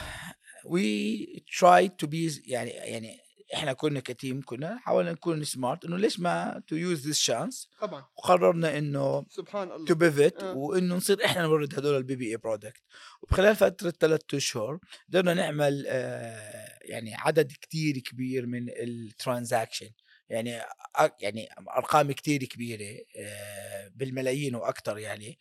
we 0.64 1.44
try 1.58 1.88
to 1.88 2.06
be 2.06 2.42
يعني 2.46 2.70
يعني 2.70 3.25
إحنا 3.54 3.72
كنا 3.72 4.00
ك 4.00 4.08
team 4.08 4.40
كنا 4.44 4.78
حاولنا 4.78 5.12
نكون 5.12 5.44
smart 5.44 5.84
إنه 5.84 5.96
ليش 5.96 6.20
ما 6.20 6.62
to 6.66 6.76
use 6.76 7.06
this 7.06 7.18
chance 7.18 7.68
طبعا. 7.80 8.04
وقررنا 8.16 8.78
إنه 8.78 9.26
سبحان 9.30 9.70
الله. 9.70 9.86
to 9.86 9.94
pivot 9.94 10.42
آه. 10.42 10.56
وإنه 10.56 10.94
نصير 10.94 11.24
إحنا 11.24 11.42
نورد 11.42 11.78
هدول 11.78 11.96
ال 11.96 12.01
PPE 12.01 12.16
product 12.16 12.82
وبخلال 13.22 13.56
فترة 13.56 13.90
ثلاث 14.00 14.20
أشهر 14.34 14.78
قدرنا 15.08 15.34
نعمل 15.34 15.84
آه 15.88 16.78
يعني 16.82 17.14
عدد 17.14 17.52
كتير 17.60 17.98
كبير 17.98 18.46
من 18.46 18.68
ال 18.68 18.79
transaction 18.79 19.90
يعني 20.28 20.60
يعني 21.20 21.48
أرقام 21.76 22.12
كتير 22.12 22.44
كبيرة 22.44 22.98
آه 23.18 23.90
بالملايين 23.94 24.54
وأكثر 24.54 24.98
يعني. 24.98 25.38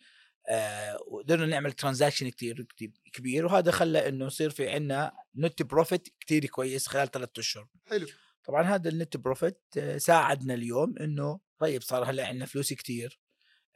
وقدرنا 1.06 1.46
نعمل 1.46 1.72
transaction 1.72 2.28
كتير 2.28 2.66
كبير 3.12 3.46
وهذا 3.46 3.70
خلى 3.70 4.08
إنه 4.08 4.26
يصير 4.26 4.50
في 4.50 4.68
عنا 4.68 5.12
net 5.36 5.62
profit 5.62 6.08
كتير 6.20 6.46
كويس 6.46 6.86
خلال 6.86 7.10
ثلاث 7.10 7.38
أشهر. 7.38 7.68
حلو. 7.86 8.06
طبعا 8.44 8.62
هذا 8.62 8.88
ال 8.90 8.96
net 8.96 9.16
profit 9.16 9.60
آه، 9.78 9.98
ساعدنا 9.98 10.54
اليوم 10.54 10.94
إنه 10.98 11.40
طيب 11.58 11.82
صار 11.82 12.10
هلأ 12.10 12.26
عندنا 12.26 12.46
فلوس 12.46 12.72
كتير. 12.72 13.20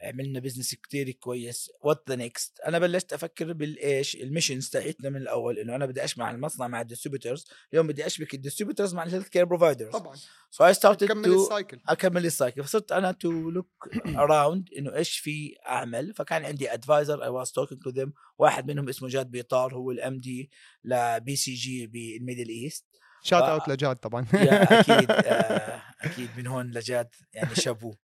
عملنا 0.02 0.40
business 0.40 0.74
كتير 0.74 1.10
كويس. 1.10 1.70
what 1.80 2.04
the 2.08 2.16
next 2.16 2.60
أنا 2.60 2.78
بلشت 2.78 3.12
أفكر 3.12 3.52
بالايش 3.52 4.16
ال 4.16 4.22
missions 4.22 4.68
تاعتنا 4.68 5.10
من 5.10 5.16
الأول 5.16 5.58
إنه 5.58 5.76
أنا 5.76 5.86
بدي 5.86 6.04
أشبك 6.04 6.30
المصنع 6.30 6.68
مع 6.68 6.80
ال 6.80 6.85
distributors 6.85 7.44
اليوم 7.72 7.86
بدي 7.86 8.06
أشبك 8.06 8.34
ال 8.34 8.39
distributors 8.39 8.94
مع 8.94 9.02
ال 9.02 9.28
healthcare 9.28 9.44
providers 9.44 9.92
طبعا. 9.92 10.16
so 10.50 10.66
I 10.66 10.74
started 10.74 11.22
to 11.22 11.42
ال 11.42 11.49
cycle 11.49 11.80
أكمل 11.88 12.26
ال 12.26 12.33
cycle 12.33 12.64
فصرت 12.64 12.92
أنا 12.92 13.12
to 13.12 13.50
look 13.50 13.88
around 14.06 14.68
إنه 14.78 14.94
إيش 14.94 15.18
في 15.18 15.54
أعمل. 15.66 16.14
فكان 16.14 16.44
عندي 16.44 16.72
advisor 16.72 17.22
I 17.22 17.28
was 17.28 17.50
talking 17.52 17.82
to 17.82 17.90
them 17.90 18.12
واحد 18.38 18.70
منهم 18.70 18.88
اسمه 18.88 19.08
جاد 19.08 19.30
بيطار 19.30 19.74
هو 19.74 19.90
ال 19.90 20.18
MD 20.18 20.50
ل 20.84 21.36
BCG 21.36 21.54
بال 21.54 21.86
Middle 21.86 22.48
East 22.48 22.84
shout 23.22 23.42
out 23.42 23.68
لجاد 23.68 23.96
طبعا. 23.96 24.26
يا 24.34 24.80
أكيد 24.80 25.10
آه، 25.26 25.82
أكيد 26.00 26.28
من 26.36 26.46
هون 26.46 26.70
لجاد 26.70 27.08
يعني 27.32 27.54
شابوه. 27.54 27.96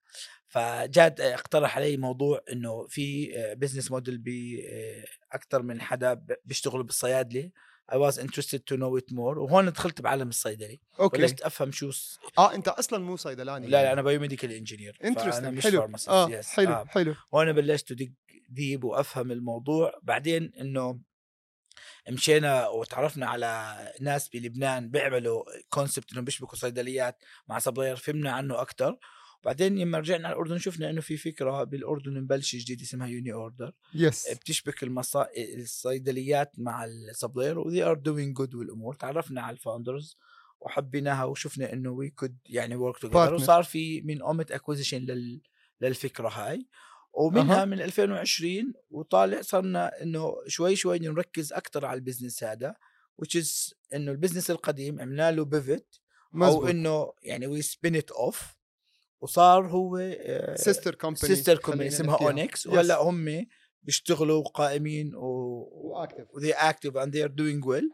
فجاد 0.48 1.20
اقترح 1.20 1.76
علي 1.76 1.96
موضوع 1.96 2.40
إنه 2.52 2.86
في 2.86 3.32
business 3.56 3.90
model 3.90 4.18
باكثر 4.18 5.62
من 5.62 5.80
حدا 5.80 6.24
بيشتغلوا 6.44 6.84
بالصيادلة. 6.84 7.50
I 7.92 7.96
was 7.96 8.18
interested 8.18 8.60
to 8.66 8.76
know 8.76 8.96
it 9.00 9.12
more. 9.12 9.38
وهون 9.38 9.70
دخلت 9.70 10.00
بعالم 10.00 10.28
الصيدلي. 10.28 10.80
okay. 11.00 11.18
بلشت 11.18 11.40
أفهم 11.40 11.72
شو 11.72 11.90
س... 11.90 12.18
آه 12.38 12.54
أنت 12.54 12.68
أصلا 12.68 12.98
مو 12.98 13.16
صيدلاني 13.16 13.66
لا 13.66 13.82
لا 13.82 13.92
أنا 13.92 14.02
biomedical 14.02 14.52
engineer 14.52 14.98
أنا 15.04 15.50
مش 15.50 15.62
حلو. 15.62 15.90
آه 16.08 16.28
yes. 16.28 16.46
حلو 16.46 16.72
آه. 16.72 16.84
حلو. 16.84 17.14
وأنا 17.32 17.52
بلشت 17.52 17.90
أدق 17.90 18.08
deep 18.48 18.84
وأفهم 18.84 19.32
الموضوع. 19.32 20.00
بعدين 20.02 20.52
إنه 20.60 21.00
مشينا 22.08 22.68
وتعرفنا 22.68 23.26
على 23.26 23.76
ناس 24.00 24.28
بلبنان 24.28 24.90
بيعملوا 24.90 25.44
concept 25.68 26.12
انهم 26.12 26.24
بيشبكوا 26.24 26.58
صيدليات 26.58 27.22
مع 27.48 27.58
supplier 27.58 27.96
فهمنا 27.96 28.32
عنه 28.32 28.60
أكثر 28.60 28.98
وبعدين 29.42 29.78
لما 29.78 29.98
رجعنا 29.98 30.28
على 30.28 30.34
الأردن 30.34 30.58
شفنا 30.58 30.90
إنه 30.90 31.00
في 31.00 31.16
فكرة 31.16 31.64
بالأردن 31.64 32.20
مبلشه 32.20 32.58
جديده 32.58 32.82
اسمها 32.82 33.06
يوني 33.06 33.32
اوردر 33.32 33.72
yes 33.94 34.34
بتشبك 34.34 34.82
المصا... 34.82 35.28
الصيدليات 35.58 36.52
مع 36.58 36.84
ال 36.84 36.92
supplier 36.92 37.58
و 37.58 37.63
they 37.63 37.82
are 37.82 37.94
doing 37.94 38.36
good 38.36 38.54
والأمور. 38.54 38.94
تعرفنا 38.94 39.42
على 39.42 39.54
ال 39.54 39.61
founders 39.61 40.16
وحبيناها 40.60 41.24
وشفنا 41.24 41.72
إنه 41.72 41.90
we 41.90 42.10
could 42.10 42.36
يعني 42.46 42.76
work 42.76 42.98
together. 42.98 43.34
وصار 43.34 43.62
في 43.62 44.00
من 44.00 44.22
اومت 44.22 44.52
acquisition 44.52 44.98
لل... 44.98 45.40
للفكرة 45.80 46.28
هاي. 46.28 46.66
ومنها 47.12 47.62
أها. 47.62 47.64
من 47.64 47.80
2020 47.80 48.72
وطالع 48.90 49.40
صرنا 49.40 50.02
إنه 50.02 50.34
شوي 50.46 50.76
شوي 50.76 50.98
نركز 50.98 51.52
أكثر 51.52 51.86
على 51.86 51.98
ال 51.98 52.03
business 52.03 52.44
هذا 52.44 52.74
which 53.22 53.42
is 53.42 53.74
إنه 53.94 54.12
ال 54.12 54.16
business 54.16 54.50
القديم 54.50 55.00
عملنا 55.00 55.32
له 55.32 55.44
pivot 55.44 56.00
أو 56.34 56.66
إنه 56.66 57.12
يعني 57.22 57.46
we 57.46 57.62
spin 57.62 57.96
it 57.96 58.10
off 58.10 58.56
وصار 59.20 59.66
هو 59.66 59.96
آه، 59.96 60.54
sister 60.54 60.94
company 60.94 61.34
sister 61.34 61.58
company 61.58 61.88
اسمها 61.88 62.16
اونكس 62.20 62.66
وهلأ 62.66 63.02
هم 63.02 63.46
بيشتغلوا 63.82 64.42
قائمين 64.42 65.14
و 65.14 65.26
و 65.72 65.80
active 65.80 66.26
و 66.34 66.40
they 66.40 66.52
active 66.54 66.94
and 67.04 67.10
they 67.12 67.22
are 67.28 67.32
doing 67.42 67.66
well. 67.68 67.84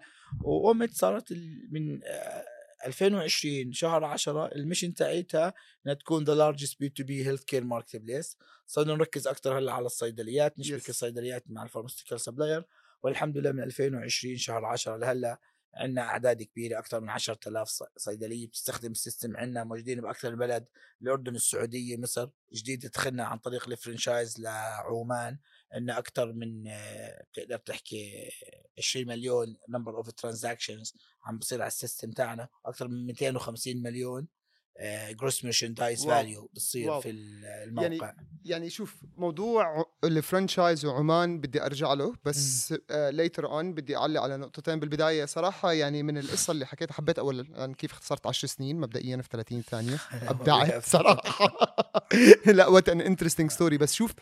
وقمت 0.44 0.90
صارت 0.90 1.32
من 1.70 2.00
آه، 2.04 2.44
2020 2.86 3.72
شهر 3.72 4.04
10 4.04 4.46
ال 4.46 4.52
mission 4.52 4.94
تاعتها 4.94 5.54
إنها 5.86 5.94
تكون 5.94 6.24
ذا 6.24 6.34
لارجست 6.34 6.80
بي 6.80 6.88
تو 6.88 7.04
بي 7.04 7.26
هيلث 7.26 7.44
كير 7.44 7.64
ماركت 7.64 7.96
بليس 7.96 8.36
صرنا 8.66 8.94
نركز 8.94 9.26
أكثر 9.28 9.58
هلأ 9.58 9.72
على 9.72 9.86
الصيدليات 9.86 10.58
نشبك 10.58 10.82
Yes. 10.82 10.88
الصيدليات 10.88 11.44
مع 11.48 11.62
ال 11.62 11.66
pharmaceutical 11.66 12.20
supplier 12.20 12.64
والحمد 13.02 13.38
لله 13.38 13.52
من 13.52 13.62
2020 13.62 14.36
شهر 14.36 14.64
10 14.64 14.96
لهلأ 14.96 15.38
عندنا 15.74 16.02
أعداد 16.02 16.42
كبيرة 16.42 16.78
أكثر 16.78 17.00
من 17.00 17.08
10000 17.08 17.68
ص- 17.68 17.82
صيدلية 17.96 18.46
بتستخدم 18.46 18.90
ال 18.92 18.99
system 18.99 19.36
عندنا 19.36 19.64
موجودين 19.64 20.00
بأكثر 20.00 20.30
من 20.30 20.36
بلد 20.38 20.66
الأردن 21.02 21.34
السعودية 21.34 21.96
مصر. 21.96 22.28
جديد 22.52 22.86
دخلنا 22.86 23.24
عن 23.24 23.38
طريق 23.38 23.68
ال 23.68 23.75
franchise 23.75 24.40
لعمان. 24.40 25.38
عندنا 25.72 25.98
أكثر 25.98 26.32
من 26.32 26.68
آه، 26.68 27.24
بتقدر 27.32 27.56
تحكي 27.56 28.30
20 28.78 29.06
مليون 29.06 29.56
number 29.68 29.96
of 29.96 30.10
transactions 30.10 30.94
عم 31.24 31.38
بصير 31.38 31.60
على 31.60 31.68
ال 31.68 31.74
system 31.74 32.10
تاعنا 32.10 32.48
أكثر 32.66 32.88
من 32.88 33.06
250 33.06 33.82
مليون. 33.82 34.28
gross 35.12 35.44
merchandise. 35.44 36.06
value 36.06 36.46
بتصير 36.52 36.90
wow. 36.90 37.00
في 37.00 37.10
ال- 37.10 37.44
الموقع. 37.44 38.14
يعني 38.44 38.70
شوف 38.70 38.96
موضوع 39.16 39.84
ال 40.04 40.12
franchise 40.12 40.84
وعمان 40.84 41.40
بدي 41.40 41.62
أرجع 41.66 41.92
له 41.92 42.14
بس 42.24 42.74
later 42.90 43.46
on 43.46 43.74
بدي 43.74 43.96
أعلق 43.96 44.20
على 44.20 44.36
نقطتين. 44.36 44.80
بالبداية 44.80 45.24
صراحة 45.24 45.72
يعني 45.72 46.02
من 46.02 46.18
القصة 46.18 46.50
اللي 46.50 46.66
حكيتها 46.66 46.94
حبيت 46.94 47.18
أول 47.18 47.48
يعني 47.50 47.74
كيف 47.74 47.92
اختصرت 47.92 48.26
10 48.26 48.48
سنين 48.48 48.80
مبدئيا 48.80 49.16
في 49.22 49.28
30 49.32 49.62
ثانية. 49.62 49.98
ابدعت 50.30 50.84
صراحة. 50.96 51.56
لا 52.46 52.66
what 52.66 52.88
an 52.88 53.00
interesting 53.00 53.50
story 53.50 53.78
بس 53.78 53.94
شوف 53.94 54.12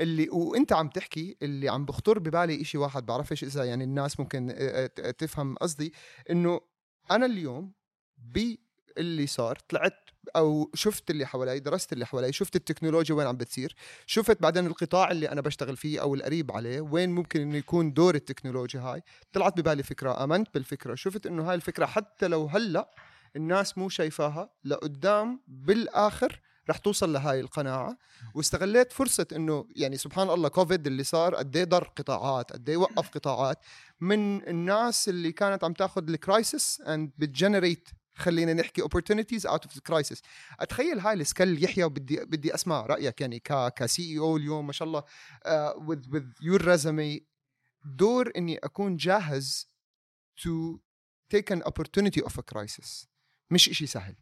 اللي 0.00 0.28
وأنت 0.30 0.72
عم 0.72 0.88
تحكي 0.88 1.36
اللي 1.42 1.68
عم 1.68 1.84
بخطر 1.84 2.18
ببالي 2.18 2.60
إشي 2.62 2.78
واحد 2.78 3.06
بعرفش 3.06 3.44
إذا 3.44 3.64
يعني 3.64 3.84
الناس 3.84 4.20
ممكن 4.20 4.50
آه، 4.50 4.90
آه، 4.98 5.10
تفهم 5.10 5.56
قصدي 5.56 5.92
إنه 6.30 6.60
أنا 7.10 7.26
اليوم 7.26 7.72
باللي 8.96 9.26
صار 9.26 9.58
طلعت 9.68 10.10
أو 10.36 10.70
شفت 10.74 11.10
اللي 11.10 11.26
حوالي 11.26 11.60
درست 11.60 11.92
اللي 11.92 12.06
حوالي 12.06 12.32
شفت 12.32 12.56
التكنولوجيا 12.56 13.14
وين 13.14 13.26
عم 13.26 13.36
بتصير 13.36 13.76
شفت 14.06 14.42
بعدين 14.42 14.66
القطاع 14.66 15.10
اللي 15.10 15.28
أنا 15.28 15.40
بشتغل 15.40 15.76
فيه 15.76 16.00
أو 16.00 16.14
القريب 16.14 16.52
عليه 16.52 16.80
وين 16.80 17.10
ممكن 17.10 17.40
إنه 17.40 17.56
يكون 17.56 17.92
دور 17.92 18.14
التكنولوجيا 18.14 18.80
هاي. 18.80 19.02
طلعت 19.32 19.60
ببالي 19.60 19.82
فكرة 19.82 20.24
آمنت 20.24 20.54
بالفكرة 20.54 20.94
شفت 20.94 21.26
إنه 21.26 21.48
هاي 21.50 21.54
الفكرة 21.54 21.86
حتى 21.86 22.28
لو 22.28 22.46
هلأ 22.46 22.90
الناس 23.36 23.78
مو 23.78 23.88
شايفاها 23.88 24.50
لقدام 24.64 25.40
بالآخر 25.48 26.40
رح 26.70 26.76
توصل 26.78 27.12
لهاي 27.12 27.40
القناعة. 27.40 27.98
واستغليت 28.34 28.92
فرصة 28.92 29.26
إنه 29.32 29.66
يعني 29.76 29.96
سبحان 29.96 30.30
الله 30.30 30.48
كوفيد 30.48 30.86
اللي 30.86 31.04
صار 31.04 31.34
قد 31.34 31.56
إيه 31.56 31.64
ضر 31.64 31.92
قطاعات 31.96 32.52
قد 32.52 32.68
إيه 32.68 32.76
وقف 32.76 33.10
قطاعات 33.10 33.58
من 34.00 34.48
الناس 34.48 35.08
اللي 35.08 35.32
كانت 35.32 35.64
عم 35.64 35.72
تاخذ 35.72 36.08
ال 36.08 36.18
crisis 36.18 36.80
and 36.80 37.10
بت 37.18 37.32
generate 37.32 37.88
خلينا 38.20 38.52
نحكي 38.52 38.82
opportunities 38.82 39.50
out 39.50 39.64
of 39.64 39.70
the 39.70 39.80
crisis. 39.90 40.20
أتخيل 40.60 40.98
هاي 40.98 41.14
ال 41.14 41.22
skill 41.22 41.64
يحيى 41.64 41.84
وبدي 41.84 42.24
بدي 42.24 42.54
أسمع 42.54 42.86
رأيك 42.86 43.20
يعني 43.20 43.38
ك 43.38 43.74
ك 43.74 44.12
CEO 44.12 44.36
اليوم 44.36 44.66
ما 44.66 44.72
شاء 44.72 44.88
الله 44.88 45.00
uh, 45.00 45.74
with 45.78 46.10
with 46.10 46.42
your 46.42 46.62
resume. 46.62 47.24
دور 47.84 48.30
إني 48.36 48.58
أكون 48.58 48.96
جاهز 48.96 49.68
to 50.40 50.80
take 51.34 51.50
an 51.50 51.62
opportunity 51.62 52.22
of 52.22 52.32
a 52.38 52.42
crisis. 52.54 53.06
مش 53.50 53.68
إشي 53.68 53.86
سهل. 53.86 54.16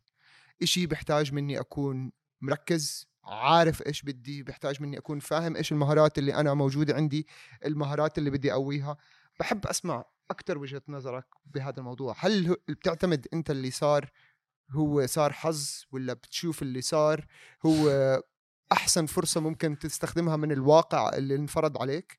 إشي 0.62 0.87
بيحتاج 0.87 1.33
مني 1.33 1.61
أكون 1.61 2.12
مركز 2.40 3.09
عارف 3.25 3.87
إيش 3.87 4.02
بدي 4.02 4.43
بيحتاج 4.43 4.83
مني 4.83 4.99
أكون 4.99 5.21
فاهم 5.21 5.57
إيش 5.57 5.73
المهارات 5.73 6.19
اللي 6.19 6.35
أنا 6.35 6.55
موجودة 6.55 6.95
عندي 6.95 7.26
المهارات 7.64 8.19
اللي 8.19 8.31
بدي 8.31 8.52
أقويها. 8.52 8.97
بحب 9.40 9.67
أسمع 9.67 10.05
أكثر 10.30 10.58
وجهة 10.58 10.82
نظرك 10.88 11.26
بهذا 11.47 11.78
الموضوع؟ 11.78 12.14
هل 12.18 12.56
بتعتمد 12.68 13.26
أنت 13.32 13.50
اللي 13.50 13.70
صار 13.70 14.11
هو 14.70 15.06
صار 15.06 15.32
حظ 15.32 15.85
ولا 15.92 16.12
بتشوف 16.12 16.62
اللي 16.62 16.80
صار 16.80 17.26
هو 17.66 17.90
أحسن 18.73 19.06
فرصة 19.06 19.40
ممكن 19.40 19.78
تستخدمها 19.78 20.37
من 20.37 20.52
الواقع 20.52 21.16
اللي 21.16 21.35
انفرض 21.35 21.78
عليك؟ 21.78 22.18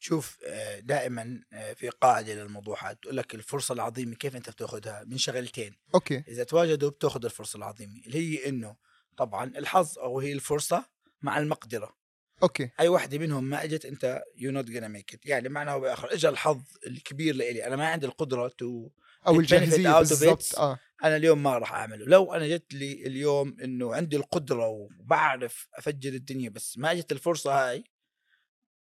شوف 0.00 0.38
آه، 0.46 0.80
دائما 0.80 1.40
آه، 1.52 1.72
في 1.72 1.88
قاعدة 1.88 2.34
للموضوع 2.34 2.84
هذا 2.84 2.92
تقول 2.92 3.16
لك 3.16 3.34
الفرصة 3.34 3.72
العظيمة 3.72 4.14
كيف 4.14 4.36
أنت 4.36 4.50
بتاخذها 4.50 5.04
من 5.04 5.18
شغلتين. 5.18 5.76
أوكي. 5.94 6.24
إذا 6.28 6.44
تواجدوا 6.44 6.90
بتاخذ 6.90 7.24
الفرصة 7.24 7.56
العظيمة 7.56 8.00
اللي 8.06 8.18
هي 8.18 8.48
إنه 8.48 8.76
طبعا 9.16 9.44
الحظ 9.44 9.98
أو 9.98 10.20
هي 10.20 10.32
الفرصة 10.32 10.84
مع 11.22 11.38
المقدرة. 11.38 11.99
okay. 12.42 12.70
أي 12.80 12.88
وحده 12.88 13.18
منهم 13.18 13.44
ما 13.44 13.64
إجت 13.64 13.84
أنت 13.84 14.22
you 14.36 14.52
not 14.52 14.66
gonna 14.66 14.84
make 14.84 15.14
it 15.14 15.26
يعني 15.26 15.48
معناه 15.48 15.76
بآخر. 15.76 16.12
اجى 16.12 16.28
الحظ 16.28 16.62
الكبير 16.86 17.34
لإلي. 17.34 17.66
أنا 17.66 17.76
ما 17.76 17.88
عندي 17.88 18.06
القدرة 18.06 18.48
to 18.48 18.90
أو 19.26 19.40
الجاهزية 19.40 19.98
بالضبط. 19.98 20.58
آه. 20.58 20.78
أنا 21.04 21.16
اليوم 21.16 21.42
ما 21.42 21.58
راح 21.58 21.72
أعمله. 21.72 22.06
لو 22.06 22.32
أنا 22.32 22.48
جت 22.48 22.74
لي 22.74 22.92
اليوم 23.06 23.56
إنه 23.64 23.94
عندي 23.94 24.16
القدرة 24.16 24.66
وبعرف 24.66 25.68
أفجر 25.74 26.12
الدنيا 26.12 26.50
بس 26.50 26.78
ما 26.78 26.92
إجت 26.92 27.12
الفرصة 27.12 27.70
هاي 27.70 27.84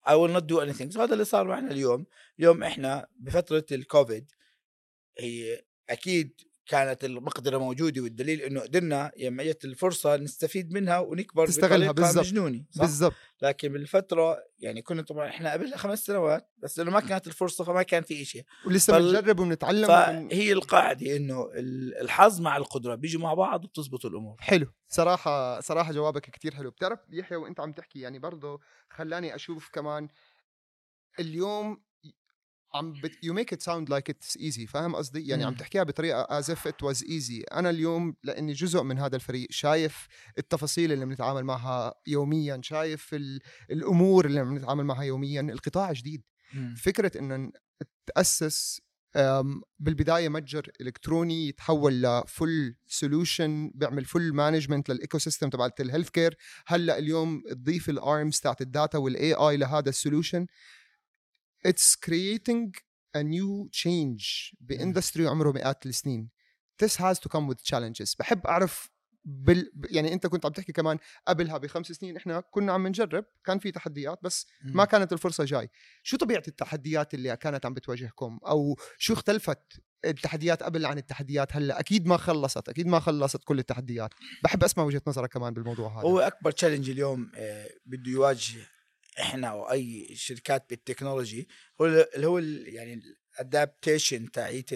I 0.06 0.12
will 0.12 0.32
not 0.36 0.44
do 0.46 0.60
anything. 0.60 0.98
هذا 0.98 1.12
اللي 1.12 1.24
صار 1.24 1.46
معنا 1.46 1.70
اليوم. 1.70 2.06
اليوم 2.38 2.62
إحنا 2.62 3.06
بفترة 3.16 3.66
الكوفيد 3.72 4.30
هي 5.18 5.64
أكيد 5.90 6.40
كانت 6.66 7.04
المقدرة 7.04 7.58
موجودة 7.58 8.02
والدليل 8.02 8.40
إنه 8.40 8.60
قدرنا 8.60 9.12
لما 9.16 9.42
اجت 9.42 9.64
الفرصة 9.64 10.16
نستفيد 10.16 10.72
منها 10.72 10.98
ونكبر 10.98 11.46
تستغلها 11.46 11.92
بالضبط. 11.92 12.18
مجنونة 12.26 12.64
صح؟ 12.70 12.80
بالضبط. 12.80 13.14
لكن 13.42 13.72
بالفترة 13.72 14.38
يعني 14.58 14.82
كنا 14.82 15.02
طبعا 15.02 15.28
إحنا 15.28 15.52
قبلها 15.52 15.76
خمس 15.76 16.04
سنوات 16.04 16.50
بس 16.58 16.78
لأنه 16.78 16.90
ما 16.90 17.00
كانت 17.00 17.26
الفرصة 17.26 17.64
فما 17.64 17.82
كان 17.82 18.02
في 18.02 18.24
شيء 18.24 18.44
ولسه 18.66 18.92
فال- 18.92 19.02
بنجرب 19.16 19.40
وبنتعلم 19.40 19.84
وبن- 19.84 20.28
فهي 20.28 20.52
القاعدة 20.52 21.16
إنه 21.16 21.50
ال- 21.54 21.94
الحظ 22.00 22.40
مع 22.40 22.56
القدرة 22.56 22.94
بيجوا 22.94 23.20
مع 23.22 23.34
بعض 23.34 23.64
وبتزبط 23.64 24.06
الأمور. 24.06 24.36
حلو. 24.40 24.66
صراحة 24.88 25.60
صراحة 25.60 25.92
جوابك 25.92 26.30
كتير 26.30 26.54
حلو. 26.54 26.70
بتعرف 26.70 26.98
يحيى 27.10 27.36
وأنت 27.36 27.60
عم 27.60 27.72
تحكي 27.72 28.00
يعني 28.00 28.18
برضه 28.18 28.60
خلاني 28.90 29.34
أشوف 29.34 29.68
كمان 29.72 30.08
اليوم 31.20 31.83
عم 32.74 32.92
بت 32.92 33.12
you 33.12 33.32
make 33.38 33.56
it 33.56 33.62
sound 33.62 33.88
like 33.94 34.12
it's 34.14 34.40
easy 34.40 34.66
فاهم 34.68 34.96
قصدي؟ 34.96 35.28
يعني 35.28 35.44
عم 35.44 35.50
مم. 35.52 35.56
تحكيها 35.58 35.82
بطريقة 35.82 36.40
as 36.40 36.44
if 36.44 36.58
it 36.58 36.86
was 36.88 36.98
easy. 37.02 37.44
أنا 37.52 37.70
اليوم 37.70 38.16
لأني 38.22 38.52
جزء 38.52 38.82
من 38.82 38.98
هذا 38.98 39.16
الفريق 39.16 39.46
شايف 39.50 40.06
التفاصيل 40.38 40.92
اللي 40.92 41.04
بنتعامل 41.06 41.44
معها 41.44 41.94
يوميا 42.06 42.60
شايف 42.62 43.14
ال- 43.14 43.40
الأمور 43.70 44.26
اللي 44.26 44.44
بنتعامل 44.44 44.84
معها 44.84 45.02
يوميا 45.02 45.40
القطاع 45.40 45.92
جديد. 45.92 46.22
فكرة 46.76 47.18
إنه 47.18 47.50
تأسس 48.14 48.80
بالبداية 49.78 50.28
متجر 50.28 50.70
إلكتروني 50.80 51.48
يتحول 51.48 52.02
ل 52.02 52.17
full 52.17 52.76
solution 52.86 53.70
بيعمل 53.74 54.04
full 54.04 54.34
management 54.34 54.88
لل 54.90 55.18
ecosystem 55.18 55.50
تبعت 55.50 55.80
ال 55.80 56.08
healthcare 56.08 56.36
هلأ 56.66 56.98
اليوم 56.98 57.42
تضيف 57.50 57.88
ال 57.88 57.99
arms 57.99 58.40
تاعت 58.40 58.60
ال 58.60 58.68
data 58.68 58.98
وال 58.98 59.34
AI 59.34 59.56
لهذا 59.56 59.88
ال 59.88 59.95
solution 59.95 60.46
it's 61.66 61.96
creating 61.96 62.70
a 63.16 63.22
new 63.22 63.68
change 63.72 64.54
ب 64.60 64.67
industry 64.67 65.26
عمره 65.26 65.52
مئات 65.52 65.86
السنين. 65.86 66.30
This 66.84 66.96
has 66.96 67.18
to 67.18 67.28
come 67.28 67.48
with 67.48 67.62
challenges. 67.62 68.16
بحب 68.18 68.46
أعرف 68.46 68.90
بال... 69.24 69.72
يعني 69.90 70.12
أنت 70.12 70.26
كنت 70.26 70.46
عم 70.46 70.52
تحكي 70.52 70.72
كمان 70.72 70.98
قبلها 71.28 71.58
بخمس 71.58 71.92
سنين 71.92 72.16
إحنا 72.16 72.40
كنا 72.40 72.72
عم 72.72 72.86
نجرب 72.86 73.24
كان 73.44 73.58
في 73.58 73.70
تحديات 73.70 74.18
بس 74.22 74.46
ما 74.64 74.84
كانت 74.84 75.12
الفرصة 75.12 75.44
جاي. 75.44 75.70
شو 76.02 76.16
طبيعة 76.16 76.42
التحديات 76.48 77.14
اللي 77.14 77.36
كانت 77.36 77.66
عم 77.66 77.74
بتواجهكم؟ 77.74 78.38
أو 78.46 78.76
شو 78.98 79.12
اختلفت 79.12 79.58
التحديات 80.04 80.62
قبل 80.62 80.86
عن 80.86 80.98
التحديات؟ 80.98 81.56
هلأ 81.56 81.80
أكيد 81.80 82.06
ما 82.06 82.16
خلصت 82.16 82.68
أكيد 82.68 82.86
ما 82.86 83.00
خلصت 83.00 83.44
كل 83.44 83.58
التحديات. 83.58 84.10
بحب 84.44 84.64
أسمع 84.64 84.84
وجهة 84.84 85.02
نظرك 85.06 85.32
كمان 85.32 85.54
بالموضوع 85.54 85.92
هذا. 85.92 86.08
هو 86.08 86.18
أكبر 86.18 86.50
challenge 86.50 86.90
اليوم 86.90 87.30
آه، 87.36 87.68
بده 87.86 88.10
يواجه 88.10 88.73
إحنا 89.20 89.48
أو 89.48 89.70
أي 89.70 90.08
شركات 90.16 90.66
بال 90.70 90.83
technology 90.83 91.48
هو 91.80 91.86
ال- 91.86 92.14
اللي 92.14 92.26
هو 92.26 92.38
يعني 92.38 93.00
ال 93.38 93.47
adaptation 93.47 94.30
تاعيت 94.30 94.72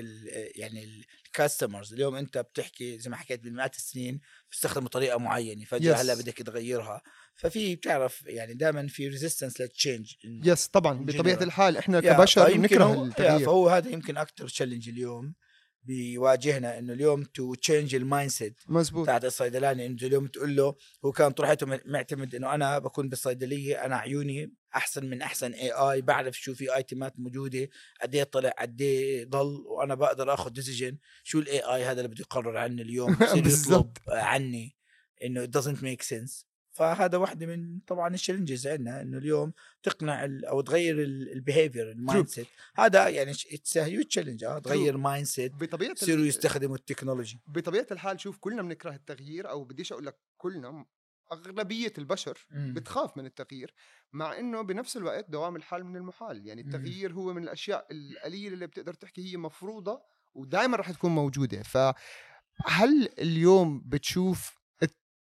يعني 0.56 1.04
ال 1.26 1.33
customers 1.33 1.92
اليوم 1.92 2.14
أنت 2.14 2.38
بتحكي 2.38 2.98
زي 2.98 3.10
ما 3.10 3.16
حكيت 3.16 3.40
بالمئات 3.40 3.74
السنين 3.76 4.20
بتستخدم 4.50 4.86
طريقه 4.86 5.18
معينة 5.18 5.64
فجأة 5.64 5.94
Yes. 5.94 5.98
هلأ 5.98 6.14
بدك 6.14 6.34
تغيرها 6.38 7.02
ففي 7.36 7.76
بتعرف 7.76 8.22
يعني 8.26 8.54
دائما 8.54 8.86
في 8.88 9.08
resistance 9.08 9.60
لل 9.60 9.73
change 9.73 10.12
yes 10.24 10.66
طبعا 10.68 11.04
بطبيعة. 11.04 11.42
الحال 11.42 11.76
إحنا 11.76 12.00
كبشر 12.00 12.52
بنكره 12.52 13.04
التغيير 13.04 13.38
فهو 13.46 13.68
هذا 13.68 13.90
يمكن 13.90 14.16
أكثر 14.16 14.48
challenge 14.48 14.88
اليوم 14.88 15.34
بيواجهنا 15.82 16.78
إنه 16.78 16.92
اليوم 16.92 17.22
to 17.22 17.54
change 17.54 17.94
ال 17.94 18.30
mindset 18.30 18.60
مزبوط. 18.68 19.02
بتاعت 19.02 19.24
الصيدلاني. 19.24 19.86
إنه 19.86 19.96
اليوم 20.02 20.26
تقول 20.26 20.56
له 20.56 20.74
هو 21.04 21.12
كان 21.12 21.30
طول 21.30 21.46
حياته 21.46 21.80
معتمد 21.86 22.34
إنه 22.34 22.54
أنا 22.54 22.78
بكون 22.78 23.08
بالصيدلية 23.08 23.84
أنا 23.84 23.96
عيوني 23.96 24.52
أحسن 24.76 25.06
من 25.10 25.22
أحسن 25.22 25.52
AI 25.52 26.00
بعرف 26.00 26.36
شو 26.40 26.54
في 26.54 26.76
item 26.76 27.05
ات 27.05 27.12
موجودة 27.18 27.68
قد 28.02 28.14
إيه 28.14 28.22
طلع 28.22 28.50
قد 28.58 28.80
إيه 28.80 29.24
ضل 29.24 29.64
وأنا 29.66 29.94
بقدر 29.94 30.34
آخذ 30.34 30.50
decision 30.50 30.98
شو 31.24 31.38
ال 31.38 31.60
AI 31.60 31.84
هذا 31.84 32.00
اللي 32.00 32.08
بده 32.08 32.20
يقرر 32.20 32.56
عني 32.56 32.82
اليوم؟ 32.82 33.16
يطلب. 33.36 33.92
عني. 34.08 34.76
إنه 35.24 35.46
it 35.46 35.48
doesn't 35.48 35.78
make 35.82 36.02
sense. 36.02 36.47
فهذا 36.78 37.18
واحدة 37.18 37.46
من 37.46 37.78
طبعا 37.86 38.08
ال 38.08 38.14
challenges 38.14 38.66
عندنا 38.66 39.02
إنه 39.02 39.18
اليوم 39.18 39.52
تقنع 39.82 40.24
أو 40.24 40.60
تغير 40.60 41.02
ال 41.02 41.11
behavior 41.11 41.81
ال 41.81 41.90
mindset 41.90 42.46
هذا 42.76 43.08
يعني 43.08 43.30
it's 43.30 43.78
huge 43.78 44.04
challenge 44.04 44.40
تغير 44.40 44.96
mindset 44.96 45.54
بطبيعة 45.54 45.92
يصيروا 45.92 46.24
يستخدموا 46.24 46.76
ال 46.76 46.82
technology. 46.82 47.40
بطبيعة 47.46 47.86
الحال 47.90 48.20
شوف 48.20 48.38
كلنا 48.38 48.62
بنكره 48.62 48.94
التغيير 48.94 49.50
أو 49.50 49.64
بديش 49.64 49.92
أقول 49.92 50.06
لك 50.06 50.16
كلنا 50.36 50.86
أغلبية 51.32 51.92
البشر 51.98 52.46
بتخاف 52.50 53.16
من 53.16 53.26
التغيير 53.26 53.74
مع 54.12 54.38
إنه 54.38 54.62
بنفس 54.62 54.96
الوقت 54.96 55.30
دوام 55.30 55.56
الحال 55.56 55.84
من 55.84 55.96
المحال. 55.96 56.46
يعني. 56.46 56.60
التغيير 56.60 57.12
هو 57.12 57.32
من 57.32 57.42
الأشياء 57.42 57.86
القليلة 57.90 58.54
اللي 58.54 58.66
بتقدر 58.66 58.94
تحكي 58.94 59.32
هي 59.32 59.36
مفروضة 59.36 60.02
ودائما 60.34 60.76
رح 60.76 60.90
تكون 60.90 61.10
موجودة. 61.10 61.62
فهل 61.62 63.08
اليوم 63.18 63.82
بتشوف 63.86 64.57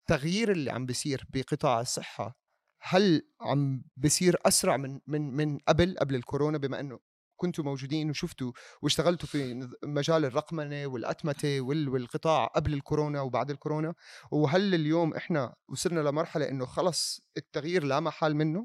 التغيير 0.10 0.52
اللي 0.52 0.72
عم 0.72 0.86
بيصير 0.86 1.26
بقطاع 1.34 1.82
الصحة 1.82 2.38
هل 2.82 3.22
عم 3.42 3.84
بيصير 3.98 4.38
أسرع 4.46 4.78
من 4.78 5.00
من 5.08 5.22
من 5.34 5.58
قبل 5.68 5.96
قبل 6.00 6.16
الكورونا 6.16 6.58
بما 6.58 6.80
إنه 6.80 7.00
كنتوا 7.40 7.64
موجودين 7.64 8.10
وشفتوا 8.10 8.52
واشتغلتوا 8.82 9.28
في 9.28 9.68
مجال 9.84 10.26
الرقمنة 10.26 10.88
والأتمتة 10.88 11.62
وال- 11.62 11.90
والقطاع 11.90 12.46
قبل 12.46 12.74
الكورونا 12.74 13.22
وبعد 13.22 13.50
الكورونا؟ 13.52 13.94
وهل 14.32 14.76
اليوم 14.76 15.14
إحنا 15.14 15.56
وصلنا 15.70 16.00
لمرحلة 16.00 16.50
إنه 16.50 16.66
خلص 16.66 17.22
التغيير 17.38 17.84
لا 17.84 18.00
محال 18.00 18.36
منه؟ 18.36 18.64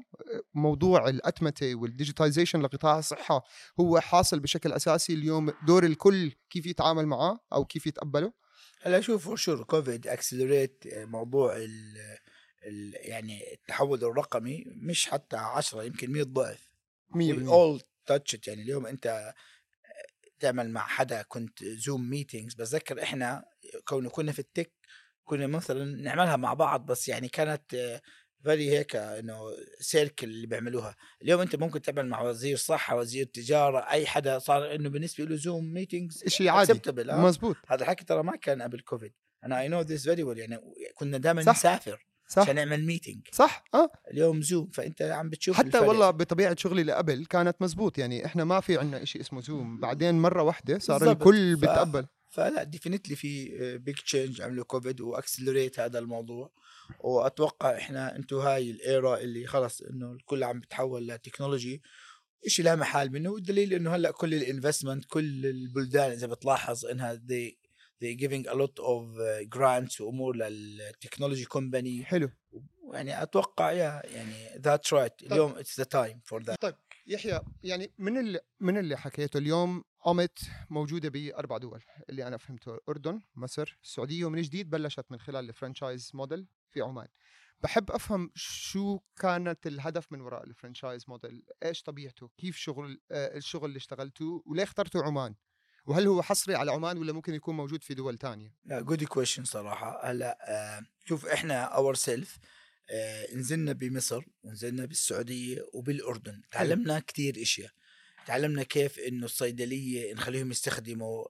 موضوع 0.53 1.09
الأتمتة 1.09 1.75
وال 1.75 1.87
digitization 1.87 2.61
لقطاع 2.61 2.99
الصحة 2.99 3.43
هو 3.79 3.99
حاصل 3.99 4.39
بشكل 4.39 4.71
أساسي 4.73 5.13
اليوم 5.13 5.53
دور 5.67 5.83
الكل 5.83 6.31
كيف 6.49 6.65
يتعامل 6.65 7.05
معاه 7.05 7.39
أو 7.53 7.65
كيف 7.65 7.87
يتقبله؟ 7.87 8.33
هلا 8.83 9.01
شوف 9.01 9.23
for 9.23 9.35
sure 9.35 9.63
COVID 9.63 10.07
accelerate 10.07 10.83
موضوع 10.87 11.57
ال 11.57 11.97
ال 12.67 12.93
يعني 12.95 13.53
التحول 13.53 14.03
الرقمي 14.03 14.63
مش 14.67 15.09
حتى 15.09 15.37
10 15.37 15.83
يمكن 15.83 16.11
100 16.11 16.23
ضعف. 16.23 16.69
100% 17.15 17.53
اول 17.53 17.81
touch 18.05 18.47
يعني 18.47 18.61
اليوم 18.61 18.85
أنت 18.85 19.33
تعمل 20.39 20.69
مع 20.69 20.81
حدا 20.81 21.21
كنت 21.21 21.63
Zoom 21.63 22.09
meetings 22.09 22.53
بتذكر 22.53 23.03
إحنا 23.03 23.43
كونه 23.85 24.09
كنا 24.09 24.31
في 24.31 24.39
ال 24.39 24.46
tech 24.46 24.73
كنا 25.23 25.47
مثلا 25.47 25.85
نعملها 25.85 26.35
مع 26.35 26.53
بعض 26.53 26.85
بس 26.85 27.09
يعني 27.09 27.27
كانت 27.29 27.99
very 28.43 28.69
هيك 28.77 28.95
إنه 28.95 29.39
circle 29.79 30.27
اللي 30.27 30.47
بيعملوها. 30.47 30.95
اليوم 31.21 31.41
أنت 31.41 31.55
ممكن 31.55 31.81
تعمل 31.81 32.07
مع 32.07 32.21
وزير 32.21 32.57
صحة 32.57 32.95
وزير 32.97 33.25
تجارة 33.25 33.79
أي 33.79 34.05
حدا 34.05 34.39
صار 34.39 34.75
إنه 34.75 34.89
بالنسبة 34.89 35.23
له 35.25 35.35
Zoom 35.35 35.73
meetings 35.73 36.23
شيء 36.27 36.49
عادي. 36.49 36.81
آه. 36.89 37.21
مزبوط. 37.21 37.55
هذا 37.67 37.81
الحكي 37.83 38.05
ترى 38.05 38.23
ما 38.23 38.35
كان 38.35 38.61
قبل 38.61 38.79
كوفيد 38.79 39.13
أنا 39.45 39.61
I 39.61 39.67
know 39.67 39.81
this 39.81 40.03
very 40.03 40.23
well 40.23 40.37
يعني 40.37 40.57
كنا 40.95 41.17
دائما. 41.17 41.41
نسافر 41.41 42.05
صح. 42.27 42.41
عشان 42.41 42.55
نعمل 42.55 42.85
meeting 42.85 43.27
صح 43.31 43.63
آه. 43.73 43.89
اليوم 44.11 44.41
Zoom 44.41 44.69
فأنت 44.69 45.01
عم 45.01 45.29
بتشوف 45.29 45.57
حتى 45.57 45.67
الفرق. 45.67 45.83
والله 45.83 46.09
بطبيعة 46.11 46.55
شغلي 46.59 46.81
اللي 46.81 46.93
قبل 46.93 47.25
كانت 47.25 47.55
مزبوط. 47.61 47.97
يعني 47.97 48.25
إحنا 48.25 48.43
ما 48.43 48.59
في 48.59 48.77
عندنا 48.77 49.05
شيء 49.05 49.21
اسمه 49.21 49.41
Zoom 49.41 49.79
بعدين 49.79 50.15
مرة 50.15 50.43
واحدة 50.43 50.79
صار. 50.79 51.11
الكل 51.11 51.57
ف- 51.57 51.59
بيتقبل. 51.61 52.07
فلا 52.31 52.63
definitely 52.63 53.15
في 53.15 53.77
big 53.77 53.95
change 53.95 54.41
عملوا 54.41 54.65
كوفيد 54.65 55.01
و 55.01 55.08
accelerate 55.08 55.79
هذا 55.79 55.99
الموضوع. 55.99 56.51
وأتوقع 56.99 57.77
إحنا 57.77 58.15
أنتم 58.15 58.37
هاي 58.37 58.71
ال 58.71 58.83
era 58.83 59.17
اللي 59.17 59.47
خلص 59.47 59.81
إنه 59.81 60.11
الكل 60.11 60.43
عم 60.43 60.59
بتحول 60.59 61.07
ل 61.07 61.14
technology 61.14 61.81
شيء 62.47 62.65
لا 62.65 62.75
محال 62.75 63.11
منه. 63.11 63.29
والدليل 63.29 63.73
إنه 63.73 63.95
هلأ 63.95 64.11
كل 64.11 64.33
ال 64.33 64.39
investment 64.39 65.05
كل 65.05 65.45
البلدان 65.45 66.11
إذا 66.11 66.27
بتلاحظ 66.27 66.85
إنها 66.85 67.15
they 67.15 67.55
they 68.03 68.15
giving 68.23 68.45
a 68.47 68.55
lot 68.55 68.79
of 68.79 69.03
uh, 69.19 69.45
grants 69.55 70.01
وأمور 70.01 70.35
لل 70.35 70.53
technology 70.53 71.45
company 71.45 72.05
حلو. 72.05 72.29
يعني 72.93 73.23
أتوقع 73.23 73.71
يا 73.71 74.01
يعني 74.05 74.59
that's 74.59 74.93
right 74.93 75.13
اليوم 75.23 75.51
it's 75.51 75.79
the 75.79 75.83
time 75.83 76.21
for 76.25 76.43
that 76.43 76.61
طيب. 76.61 76.75
يحيى 77.11 77.41
يعني 77.63 77.91
من 77.97 78.17
اللي 78.17 78.39
من 78.59 78.77
اللي 78.77 78.97
حكيته 78.97 79.37
اليوم 79.37 79.83
Aumet 80.07 80.39
موجودة 80.69 81.09
بأربع 81.09 81.57
دول 81.57 81.83
اللي 82.09 82.27
أنا 82.27 82.37
فهمته 82.37 82.77
أردن 82.89 83.21
مصر 83.35 83.79
السعودية 83.83 84.25
ومن 84.25 84.41
جديد 84.41 84.69
بلشت 84.69 85.05
من 85.09 85.19
خلال 85.19 85.49
ال 85.49 85.55
franchise 85.55 86.11
model 86.13 86.47
في 86.69 86.81
عمان. 86.81 87.07
بحب 87.61 87.91
أفهم 87.91 88.31
شو 88.35 88.99
كانت 89.19 89.67
الهدف 89.67 90.11
من 90.11 90.21
وراء 90.21 90.43
ال 90.43 90.49
franchise 90.49 91.05
model؟ 91.07 91.43
إيش 91.63 91.83
طبيعته؟ 91.83 92.29
كيف 92.37 92.57
شغل 92.57 93.01
آه 93.11 93.37
الشغل 93.37 93.65
اللي 93.65 93.77
اشتغلتوه 93.77 94.43
وليه 94.45 94.63
اخترتوا 94.63 95.03
عمان؟ 95.03 95.35
وهل 95.85 96.07
هو 96.07 96.21
حصري 96.21 96.55
على 96.55 96.71
عمان 96.71 96.97
ولا 96.97 97.13
ممكن 97.13 97.33
يكون 97.33 97.55
موجود 97.57 97.83
في 97.83 97.93
دول 97.93 98.17
تانية؟ 98.17 98.55
لا 98.65 98.81
good 98.81 99.03
question 99.03 99.43
صراحة. 99.43 100.11
هلأ 100.11 100.37
آه، 100.41 100.83
شوف 101.05 101.25
إحنا 101.25 101.63
ourself 101.63 102.37
نزلنا 103.33 103.73
بمصر 103.73 104.23
ونزلنا 104.43 104.85
بالسعودية 104.85 105.65
وبالأردن 105.73 106.41
تعلمنا 106.51 106.99
كتير 106.99 107.41
إشياء. 107.41 107.71
تعلمنا 108.27 108.63
كيف 108.63 108.99
إنه 108.99 109.25
الصيدلية 109.25 110.13
نخليهم 110.13 110.51
يستخدموا 110.51 111.25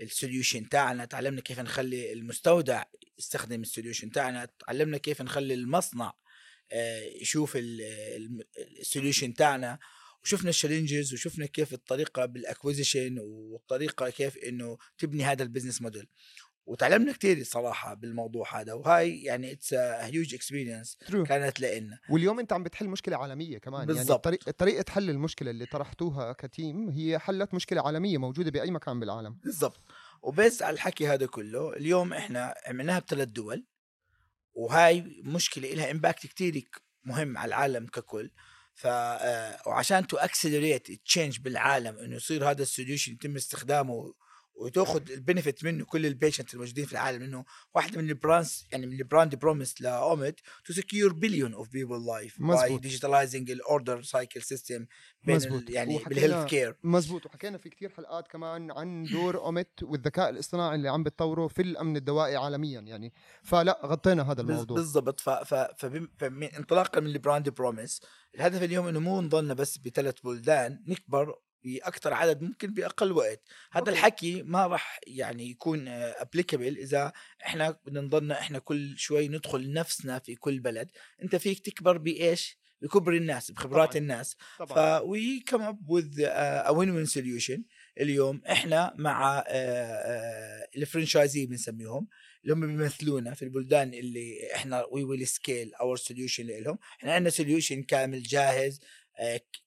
ال 0.00 0.08
solution 0.08 0.68
تاعنا 0.68 1.04
تعلمنا 1.04 1.40
كيف 1.40 1.60
نخلي 1.60 2.12
المستودع 2.12 2.82
يستخدم 3.18 3.62
ال 3.62 3.67
solution 3.67 4.10
تاعنا 4.10 4.48
تعلمنا 4.66 4.98
كيف 4.98 5.22
نخلي 5.22 5.54
المصنع 5.54 6.14
آه، 6.72 7.00
يشوف 7.00 7.52
ال 8.80 8.86
solution 8.86 9.34
تاعنا 9.34 9.78
وشفنا 10.22 10.50
ال 10.50 10.56
challenges 10.56 11.14
وشفنا 11.14 11.46
كيف 11.46 11.72
الطريقة 11.72 12.26
بال 12.26 12.40
acquisition 12.40 13.18
والطريقة 13.18 14.10
كيف 14.10 14.36
إنه 14.38 14.78
تبني 14.98 15.24
هذا 15.24 15.42
ال 15.42 15.46
business 15.46 15.82
model 15.82 16.06
وتعلمنا 16.66 17.12
كثير 17.12 17.44
صراحة 17.44 17.94
بالموضوع 17.94 18.60
هذا 18.60 18.72
وهاي 18.72 19.22
يعني 19.22 19.52
it's 19.52 19.74
huge 19.74 20.34
experience 20.34 20.98
كانت 21.26 21.60
لنا 21.60 21.98
واليوم 22.10 22.38
أنت 22.38 22.52
عم 22.52 22.62
بتحل 22.62 22.88
مشكلة 22.88 23.16
عالمية 23.16 23.58
كمان 23.58 23.86
بالضبط. 23.86 24.26
يعني 24.26 24.38
طريق 24.38 24.50
طريقة 24.50 24.84
حل 24.90 25.10
المشكلة 25.10 25.50
اللي 25.50 25.66
طرحتوها 25.66 26.32
ك 26.32 26.43
team 26.43 26.88
هي 26.88 27.18
حلت 27.18 27.54
مشكلة 27.54 27.86
عالمية 27.86 28.18
موجودة 28.18 28.50
بأي 28.50 28.70
مكان 28.70 29.00
بالعالم. 29.00 29.38
بالضبط. 29.44 29.80
وبس 30.22 30.62
على 30.62 30.74
الحكي 30.74 31.08
هذا 31.08 31.26
كله 31.26 31.72
اليوم 31.72 32.12
إحنا 32.12 32.54
عملناها 32.66 32.98
بثلاث 32.98 33.28
دول 33.28 33.66
وهاي 34.54 35.22
مشكلة 35.24 35.74
لها 35.74 35.90
impact 35.90 36.26
كثير 36.26 36.68
مهم 37.04 37.38
على 37.38 37.48
العالم 37.48 37.86
ككل. 37.86 38.30
ف 38.74 38.86
آه، 38.86 39.58
وعشان 39.66 40.06
to 40.06 40.16
accelerate 40.16 40.92
change 41.04 41.38
بالعالم 41.38 41.98
إنه 41.98 42.16
يصير 42.16 42.50
هذا 42.50 42.62
ال 42.62 42.68
solution 42.68 43.12
يتم 43.12 43.36
استخدامه 43.36 44.14
وتاخذ 44.56 45.10
ال 45.10 45.17
benefit 45.17 45.64
منه 45.64 45.84
كل 45.84 46.06
ال 46.06 46.12
patient 46.12 46.54
الموجودين 46.54 46.86
في 46.86 46.92
العالم 46.92 47.22
إنه 47.22 47.44
واحدة 47.74 48.02
من 48.02 48.08
ال 48.08 48.16
brands 48.16 48.66
يعني 48.72 48.86
من 48.86 48.98
ال 48.98 49.04
brand 49.04 49.34
promise 49.34 49.80
ل 49.80 49.89
Aumet 49.89 50.34
to 50.64 50.72
secure 50.72 51.12
billion 51.12 51.54
of 51.54 51.68
people 51.68 52.06
life 52.06 52.38
by 52.38 52.48
مزبوط. 52.48 52.80
digitalizing 52.80 53.50
ال 53.50 53.59
order 53.59 54.02
cycle 54.02 54.42
system 54.42 54.86
بين 55.24 55.64
يعني 55.68 55.98
بال 55.98 56.46
healthcare 56.46 56.76
مزبوط 56.84 57.26
وحكينا 57.26 57.58
في 57.58 57.68
كتير 57.68 57.90
حلقات 57.90 58.28
كمان 58.28 58.70
عن 58.70 59.04
دور 59.04 59.38
Aumet 59.38 59.82
والذكاء 59.82 60.30
الاصطناعي 60.30 60.74
اللي 60.74 60.88
عم 60.88 61.02
بتطوره 61.02 61.48
في 61.48 61.62
الأمن 61.62 61.96
الدوائي 61.96 62.36
عالميا 62.36 62.80
يعني. 62.80 63.12
فلا 63.42 63.80
غطينا 63.84 64.32
هذا 64.32 64.40
الموضوع. 64.40 64.76
بالضبط. 64.76 65.20
ف... 65.20 65.30
ف... 65.30 65.54
فبم... 65.54 66.08
فمن 66.18 66.54
انطلاقا 66.54 67.00
من 67.00 67.06
ال 67.06 67.13
brand 67.13 67.48
promise 67.48 68.00
الهدف 68.34 68.62
اليوم 68.62 68.86
إنه 68.86 69.00
مو 69.00 69.20
نضلنا 69.20 69.54
بس 69.54 69.78
بثلاث 69.78 70.20
بلدان 70.20 70.82
نكبر 70.86 71.34
باكثر 71.66 72.14
عدد 72.14 72.42
ممكن 72.42 72.74
باقل 72.74 73.12
وقت. 73.12 73.42
هذا 73.72 73.80
okay. 73.80 73.90
الحكي 73.90 74.42
ما 74.42 74.66
راح 74.66 75.00
يعني 75.06 75.50
يكون 75.50 75.88
applicable 75.88 76.78
إذا 76.78 77.12
إحنا 77.46 77.70
بدنا 77.70 78.00
نضلنا 78.00 78.40
إحنا 78.40 78.58
كل 78.58 78.98
شوي 78.98 79.28
ندخل 79.28 79.72
نفسنا 79.72 80.18
في 80.18 80.34
كل 80.34 80.60
بلد. 80.60 80.90
أنت 81.22 81.36
فيك 81.36 81.58
تكبر 81.58 81.98
بإيش؟ 81.98 82.58
بكبر 82.82 83.12
الناس 83.12 83.50
بخبرات 83.50 83.88
طبعاً. 83.88 84.02
الناس. 84.02 84.36
طبعا. 84.58 84.98
ف 84.98 85.40
we 85.46 85.51
come 85.51 85.62
up 85.62 85.90
with 85.90 86.26
win 86.70 86.90
win 86.90 87.04
solution 87.06 87.64
اليوم. 88.00 88.42
إحنا 88.50 88.94
مع 88.98 89.44
ال 90.76 90.82
franchisee 90.82 91.46
بنسميهم 91.46 92.08
اللي 92.42 92.54
هم 92.54 92.66
بيمثلونا 92.66 93.34
في 93.34 93.42
البلدان 93.42 93.94
اللي 93.94 94.54
إحنا 94.54 94.84
we 94.90 95.04
will 95.04 95.26
scale 95.26 95.74
our 95.74 95.96
solution 95.96 96.46
لهم. 96.46 96.78
إحنا 96.98 97.12
عندنا 97.12 97.30
solution 97.30 97.82
كامل 97.82 98.22
جاهز. 98.22 98.80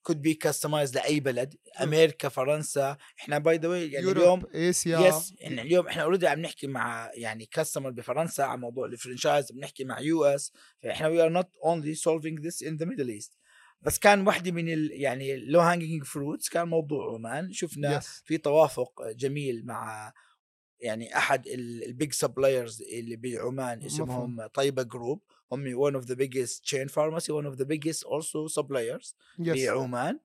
could 0.03 0.21
be 0.21 0.33
customize 0.33 0.95
لأي 0.95 1.19
بلد 1.19 1.55
أمريكا 1.81 2.29
فرنسا. 2.29 2.97
إحنا 3.19 3.37
by 3.37 3.57
the 3.57 3.67
way 3.67 3.91
يعني 3.91 4.11
اليوم 4.11 4.43
آسيا. 4.55 4.99
yes 4.99 5.33
يعني 5.39 5.61
اليوم 5.61 5.87
إحنا 5.87 6.03
already 6.03 6.27
عم 6.27 6.39
نحكي 6.39 6.67
مع 6.67 7.11
يعني 7.13 7.45
customer 7.45 7.89
بفرنسا 7.89 8.41
عن 8.41 8.59
موضوع 8.59 8.85
ال 8.85 8.92
franchise 8.92 9.51
بنحكي 9.51 9.83
مع 9.83 9.99
US 9.99 10.53
فإحنا 10.83 11.07
we 11.07 11.21
are 11.21 11.29
not 11.29 11.49
only 11.65 11.95
solving 11.95 12.39
this 12.39 12.63
in 12.63 12.77
the 12.77 12.85
Middle 12.85 13.09
East 13.09 13.33
بس 13.81 13.99
كان 13.99 14.27
واحدة 14.27 14.51
من 14.51 14.73
ال 14.73 14.91
يعني 14.91 15.37
low 15.37 15.59
hanging 15.59 16.03
fruits 16.03 16.49
كان 16.49 16.67
موضوع 16.67 17.13
عمان. 17.13 17.53
شفنا 17.53 17.97
yes 17.97 18.21
في 18.25 18.37
توافق 18.37 19.11
جميل 19.11 19.65
مع 19.65 20.13
يعني 20.79 21.17
أحد 21.17 21.47
ال 21.47 21.64
big 21.64 22.13
suppliers 22.13 22.81
اللي 22.81 23.15
بعمان 23.15 23.83
اسمهم 23.83 24.47
طيبة 24.47 24.83
Group 24.83 25.23
هم 25.51 25.91
one 25.91 26.01
of 26.01 26.05
the 26.05 26.15
biggest 26.15 26.63
chain 26.63 26.87
pharmacy 26.87 27.31
one 27.31 27.45
of 27.51 27.57
the 27.59 27.65
biggest 27.65 28.03
also 28.03 28.47
suppliers 28.59 29.15
yes 29.39 29.69
بعمان 29.69 30.19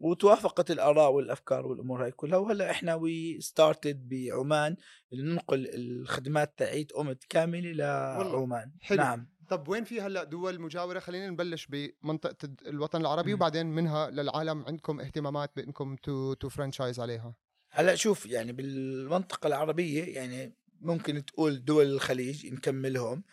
وتوافقت 0.00 0.70
الآراء 0.70 1.12
والأفكار 1.12 1.66
والأمور 1.66 2.04
هاي 2.04 2.10
كلها. 2.10 2.38
وهلأ 2.38 2.70
إحنا 2.70 2.94
we 2.94 3.40
started 3.40 4.08
بعمان 4.08 4.76
ننقل 5.12 5.68
الخدمات 5.74 6.58
تاعيت 6.58 6.92
Aumet 6.92 7.24
كاملة 7.24 7.72
لعمان 7.72 8.72
حلو. 8.80 8.98
نعم. 8.98 9.28
طب 9.48 9.68
وين 9.68 9.84
في 9.84 10.00
هلأ 10.00 10.24
دول 10.24 10.60
مجاورة؟ 10.60 10.98
خلينا 10.98 11.30
نبلش 11.30 11.66
بمنطقة 11.66 12.48
الوطن 12.66 13.00
العربي 13.00 13.30
مم. 13.30 13.36
وبعدين 13.36 13.66
منها 13.66 14.10
للعالم 14.10 14.64
عندكم 14.64 15.00
اهتمامات 15.00 15.50
بإنكم 15.56 15.96
to 15.96 16.34
to 16.34 16.48
franchise 16.48 17.00
عليها. 17.00 17.34
هلأ 17.70 17.94
شوف 17.94 18.26
يعني 18.26 18.52
بالمنطقة 18.52 19.46
العربية 19.46 20.04
يعني 20.04 20.54
ممكن 20.80 21.24
تقول 21.24 21.64
دول 21.64 21.86
الخليج 21.86 22.46
نكملهم. 22.46 23.24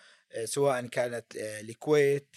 سواء 0.44 0.86
كانت 0.86 1.36
آه، 1.36 1.62
الكويت 1.62 2.36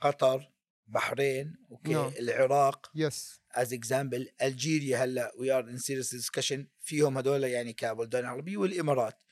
قطر 0.00 0.52
بحرين 0.86 1.56
okay 1.70 1.92
نعم. 1.92 2.12
العراق 2.18 2.90
yes 2.94 3.40
as 3.52 3.72
example 3.72 4.28
Algeria 4.42 5.04
هلأ 5.04 5.32
we 5.38 5.52
are 5.52 5.70
in 5.70 5.78
serious 5.78 6.14
discussion 6.14 6.66
فيهم 6.80 7.18
هدول 7.18 7.44
يعني 7.44 7.72
كبلدان 7.72 8.24
عربية 8.24 8.56
والإمارات 8.56 9.22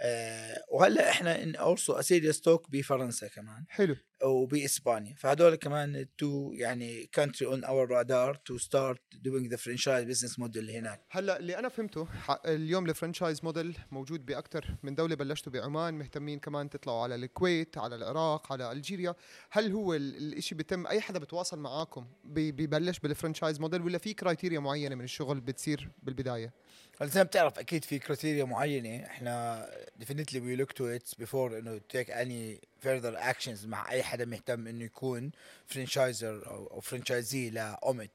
آه 0.00 0.64
وهلأ 0.72 1.10
إحنا 1.10 1.42
in 1.42 1.56
also 1.56 2.00
serious 2.00 2.40
talk 2.40 2.70
بفرنسا 2.70 3.28
كمان 3.28 3.64
حلو. 3.68 3.96
وبإسبانيا. 4.24 5.14
فهدول 5.14 5.54
كمان 5.54 6.06
two 6.18 6.52
يعني 6.54 7.06
country 7.06 7.48
on 7.48 7.64
our 7.64 7.90
radar 7.90 8.34
to 8.34 8.58
start 8.58 9.00
doing 9.14 9.50
the 9.50 9.56
franchise 9.56 10.04
business 10.04 10.38
model 10.38 10.70
هناك. 10.70 11.00
هلأ 11.10 11.38
اللي 11.38 11.58
أنا 11.58 11.68
فهمته 11.68 12.08
اليوم 12.46 12.88
ال 12.88 12.94
franchise 12.94 13.44
model 13.44 13.78
موجود 13.90 14.26
باكثر 14.26 14.74
من 14.82 14.94
دولة 14.94 15.14
بلشتوا 15.14 15.52
بعمان 15.52 15.94
مهتمين 15.94 16.38
كمان 16.38 16.70
تطلعوا 16.70 17.02
على 17.02 17.14
الكويت 17.14 17.78
على 17.78 17.94
العراق 17.96 18.52
على 18.52 18.72
Algeria. 18.72 19.14
هل 19.50 19.72
هو 19.72 19.94
ال- 19.94 20.16
الإشي 20.16 20.54
بيتم؟ 20.54 20.86
أي 20.86 21.00
حدا 21.00 21.18
بتواصل 21.18 21.58
معاكم 21.58 22.06
ببلش 22.24 22.98
بال 22.98 23.09
franchise 23.09 23.60
model 23.60 23.82
ولا 23.82 23.98
في 23.98 24.14
criteria 24.14 24.60
معينة 24.60 24.94
من 24.94 25.04
الشغل 25.04 25.40
بتصير 25.40 25.90
بالبداية؟ 26.02 26.52
ما 27.00 27.22
بتعرف 27.22 27.58
أكيد 27.58 27.84
في 27.84 27.98
criteria 27.98 28.44
معينة. 28.44 29.06
إحنا 29.06 29.66
definitely 30.00 30.40
we 30.40 30.60
look 30.60 30.72
to 30.72 30.84
it 30.98 31.24
before 31.24 31.34
إنه 31.34 31.80
take 31.92 32.08
any 32.08 32.60
further 32.84 33.16
actions 33.16 33.66
مع 33.66 33.90
أي 33.90 34.02
حدا 34.02 34.24
مهتم 34.24 34.66
إنه 34.66 34.84
يكون 34.84 35.30
franchisor 35.66 36.46
أو 36.46 36.80
franchisee 36.80 37.50
ل 37.50 37.60
Aumet 37.60 38.10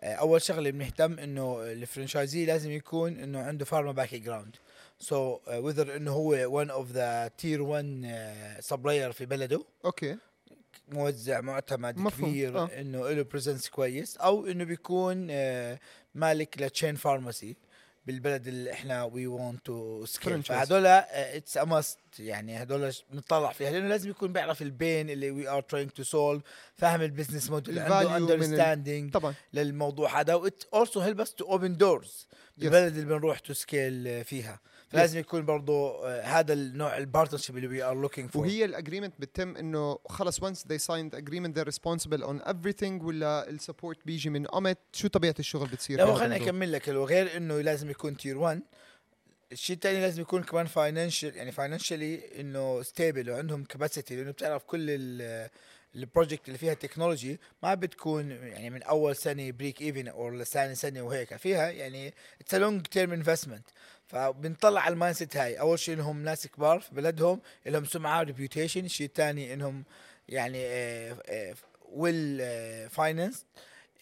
آه، 0.00 0.14
أول 0.14 0.42
شغلة 0.42 0.70
بنهتم 0.70 1.18
إنه 1.18 1.62
ال 1.62 1.69
franchisee 1.69 2.44
لازم 2.46 2.70
يكون 2.70 3.18
إنه 3.18 3.40
عنده 3.40 3.64
pharma 3.64 3.92
background 3.92 4.56
so 5.00 5.38
whether 5.48 5.96
إنه 5.96 6.12
هو 6.12 6.64
one 6.64 6.68
of 6.68 6.94
the 6.94 7.30
tier 7.42 7.60
1 7.60 8.60
supplier 8.60 9.12
في 9.12 9.26
بلده. 9.26 9.64
أوكي. 9.84 10.16
موزع 10.88 11.40
معتمد 11.40 11.98
مفهوم، 11.98 12.30
كبير 12.30 12.58
آه. 12.58 12.66
إنه 12.80 13.10
له 13.10 13.22
presence 13.22 13.68
كويس. 13.68 14.16
أو 14.16 14.46
إنه 14.46 14.64
بيكون 14.64 15.26
آه، 15.30 15.78
مالك 16.14 16.62
ل 16.62 16.67
chain 16.67 16.94
pharmacy 16.94 17.56
بالبلد 18.08 18.46
اللي 18.48 18.72
إحنا 18.72 19.04
we 19.04 19.26
want 19.26 19.66
to 19.66 20.04
scale. 20.06 20.42
فهدول 20.42 20.86
it's 20.86 21.56
a 21.56 21.64
must 21.64 21.98
يعني 22.18 22.62
هدول 22.62 22.94
ش- 22.94 23.04
بنطلع 23.12 23.52
فيها 23.52 23.70
لأنه 23.70 23.88
لازم 23.88 24.10
يكون 24.10 24.32
بيعرف 24.32 24.62
ال 24.62 24.72
pain 24.72 25.10
اللي 25.10 25.30
we 25.30 25.48
are 25.48 25.60
trying 25.62 25.90
to 25.90 26.02
solve 26.02 26.42
فاهم 26.74 27.02
ال 27.02 27.07
business 27.07 27.50
model 27.50 27.78
عنده 27.78 28.16
understanding 28.16 29.12
طبعا. 29.12 29.34
للموضوع 29.54 30.20
هذا. 30.20 30.34
what 30.34 30.62
also 30.74 31.00
help 31.00 31.20
us 31.20 31.34
to 31.34 31.44
open 31.44 31.76
doors 31.76 32.26
بالبلد 32.58 32.96
اللي 32.96 33.06
بنروح 33.18 33.38
to 33.38 33.52
scale 33.52 34.24
فيها. 34.24 34.60
فلازم 34.88 35.18
يكون 35.18 35.44
برضه 35.44 36.06
آه، 36.06 36.22
هذا 36.22 36.52
النوع 36.52 36.96
ال 36.96 37.01
partnership 37.01 37.56
اللي 37.56 37.68
we 37.68 37.82
are 37.82 37.94
looking 37.94 38.30
for 38.30 38.42
وهي 38.42 38.64
ال 38.64 38.69
agreement 38.69 39.14
بتتم 39.18 39.56
إنه 39.56 39.98
خلص 40.08 40.40
once 40.40 40.58
they 40.58 40.78
signed 40.78 41.18
agreement 41.18 41.54
they're 41.54 41.72
responsible 41.72 42.22
on 42.22 42.48
everything 42.48 43.02
ولا 43.02 43.50
ال 43.50 43.56
support 43.56 43.98
بيجي 44.06 44.30
من 44.30 44.54
امت 44.54 44.78
شو 44.92 45.08
طبيعة 45.08 45.34
الشغل 45.38 45.68
بتصير؟ 45.68 45.98
لو 45.98 46.14
خليني؟ 46.14 46.36
أكمل 46.44 46.72
لك 46.72 46.88
غير 46.88 47.36
إنه 47.36 47.60
لازم 47.60 47.90
يكون 47.90 48.16
tier 48.16 48.38
1 48.38 48.62
الشيء 49.52 49.76
الثاني 49.76 50.00
لازم 50.00 50.22
يكون 50.22 50.42
كمان 50.42 50.66
financial 50.66 51.36
يعني 51.36 51.52
financially 51.52 52.40
إنه 52.40 52.82
stable 52.82 53.30
وعندهم 53.30 53.64
capacity 53.64 54.16
لأنه 54.16 54.30
بتعرف 54.30 54.64
كل 54.64 54.86
ال 54.90 55.48
project 55.94 56.46
اللي 56.48 56.58
فيها 56.58 56.74
technology 56.74 57.40
ما 57.62 57.74
بتكون 57.74 58.30
يعني 58.30 58.70
من 58.70 58.82
أول 58.82 59.16
سنة 59.16 59.50
break 59.50 59.82
even 59.82 60.08
أو 60.08 60.44
ثاني 60.44 60.74
سنة 60.74 61.02
وهيك. 61.02 61.36
فيها 61.36 61.70
يعني 61.70 62.14
it's 62.40 62.54
long 62.54 62.86
term 62.86 63.12
investment 63.12 63.64
فبنطلع 64.06 64.80
على 64.80 64.92
ال 64.92 65.16
mindset 65.16 65.36
هاي. 65.36 65.60
أول 65.60 65.78
شيء 65.78 65.94
إنهم 65.94 66.22
ناس 66.24 66.46
كبار 66.46 66.80
في 66.80 66.94
بلدهم 66.94 67.40
لهم 67.66 67.84
سمعة 67.84 68.22
reputation 68.22 68.84
الشيء 68.84 69.06
الثاني 69.06 69.54
إنهم 69.54 69.84
يعني 70.28 70.58
well 71.92 72.38
finance 72.90 73.44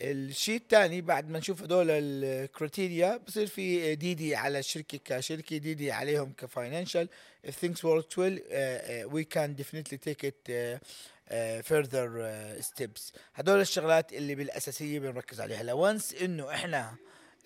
الشيء 0.00 0.56
الثاني 0.56 1.00
بعد 1.00 1.30
ما 1.30 1.38
نشوف 1.38 1.62
هدول 1.62 1.86
ال 1.90 2.04
criteria 2.04 3.16
بصير 3.16 3.46
في 3.46 3.94
DD 3.94 4.36
على 4.36 4.58
الشركة 4.58 4.98
كشركة 5.04 5.56
DD 5.56 5.92
عليهم 5.92 6.32
ك 6.32 6.40
financial 6.40 7.08
if 7.46 7.50
things 7.50 7.78
work 7.82 8.16
well 8.16 8.36
uh, 8.36 8.54
uh, 8.54 9.08
we 9.14 9.24
can 9.24 9.54
definitely 9.54 9.98
take 9.98 10.24
it 10.24 10.40
uh, 10.48 10.78
uh, 11.30 11.62
further 11.62 12.08
uh, 12.08 12.62
steps. 12.66 13.12
هدول 13.34 13.60
الشغلات 13.60 14.12
اللي 14.12 14.34
بالأساسية 14.34 14.98
بنركز 14.98 15.40
عليها. 15.40 15.60
هلا 15.60 15.72
once 15.72 16.14
إنه 16.14 16.50
إحنا 16.50 16.94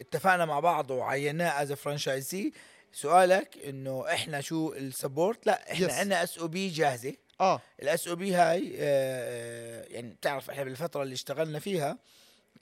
اتفقنا 0.01 0.45
مع 0.45 0.61
بعض 0.61 0.91
وعيناه 0.91 1.63
as 1.63 1.73
franchisee 1.73 2.53
سؤالك 2.93 3.59
إنه 3.69 4.05
إحنا 4.13 4.41
شو 4.41 4.73
ال 4.73 4.82
support 4.82 5.47
لا 5.47 5.73
إحنا 5.73 5.89
Yes. 5.89 5.93
عندنا 5.93 6.23
SOP 6.23 6.69
جاهزة. 6.69 7.15
آه. 7.41 7.61
ال 7.83 8.09
SOP 8.09 8.35
هاي 8.35 8.75
آه، 8.79 9.85
يعني 9.89 10.09
بتعرف 10.13 10.51
إحنا 10.51 10.65
بالفترة 10.65 11.03
اللي 11.03 11.15
اشتغلنا 11.15 11.59
فيها 11.59 11.99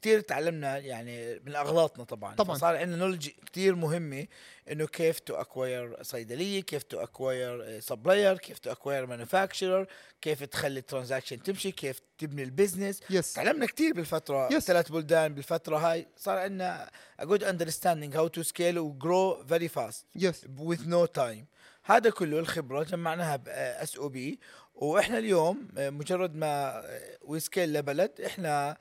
كثير 0.03 0.21
تعلمنا 0.21 0.79
يعني 0.79 1.41
من 1.47 1.57
أغلاطنا 1.57 2.05
طبعا. 2.05 2.35
طبعاً. 2.35 2.57
صار 2.59 2.77
عندنا 2.77 2.97
knowledge 2.97 3.29
كثير 3.53 3.75
مهمة 3.75 4.27
إنه 4.73 4.87
كيف 4.87 5.19
to 5.19 5.35
acquire 5.35 6.03
صيدلية 6.03 6.61
كيف 6.61 6.83
to 6.83 7.01
acquire 7.03 7.81
supplier 7.81 8.39
كيف 8.39 8.59
to 8.59 8.73
acquire 8.73 9.07
manufacturer 9.07 9.87
كيف 10.23 10.45
تخلي 10.45 10.79
ال 10.81 10.86
transaction 10.86 11.43
تمشي 11.43 11.71
كيف 11.73 12.01
تبني 12.19 12.43
ال 12.43 12.49
business 12.49 13.01
yes 13.11 13.33
تعلمنا 13.33 13.67
كثير 13.67 13.93
بالفترة 13.95 14.49
Yes. 14.49 14.59
ثلاث 14.59 14.89
بلدان 14.91 15.35
بالفترة 15.35 15.77
هاي. 15.77 16.07
صار 16.17 16.39
عندنا 16.39 16.91
a 17.23 17.25
good 17.25 17.43
understanding 17.43 18.17
how 18.19 18.29
to 18.39 18.45
scale 18.49 18.77
و 18.77 18.99
grow 19.03 19.47
very 19.53 19.69
fast. 19.79 20.05
yes 20.17 20.45
with 20.45 20.81
no 20.87 21.07
time. 21.21 21.45
هذا 21.85 22.11
كله 22.11 22.39
الخبرة 22.39 22.83
جمعناها 22.83 23.37
ب 23.37 23.97
SOP 23.97 24.41
وإحنا 24.75 25.19
اليوم 25.19 25.69
مجرد 25.77 26.35
ما 26.35 26.83
we 27.23 27.37
scale 27.37 27.73
لبلد 27.73 28.21
إحنا 28.27 28.77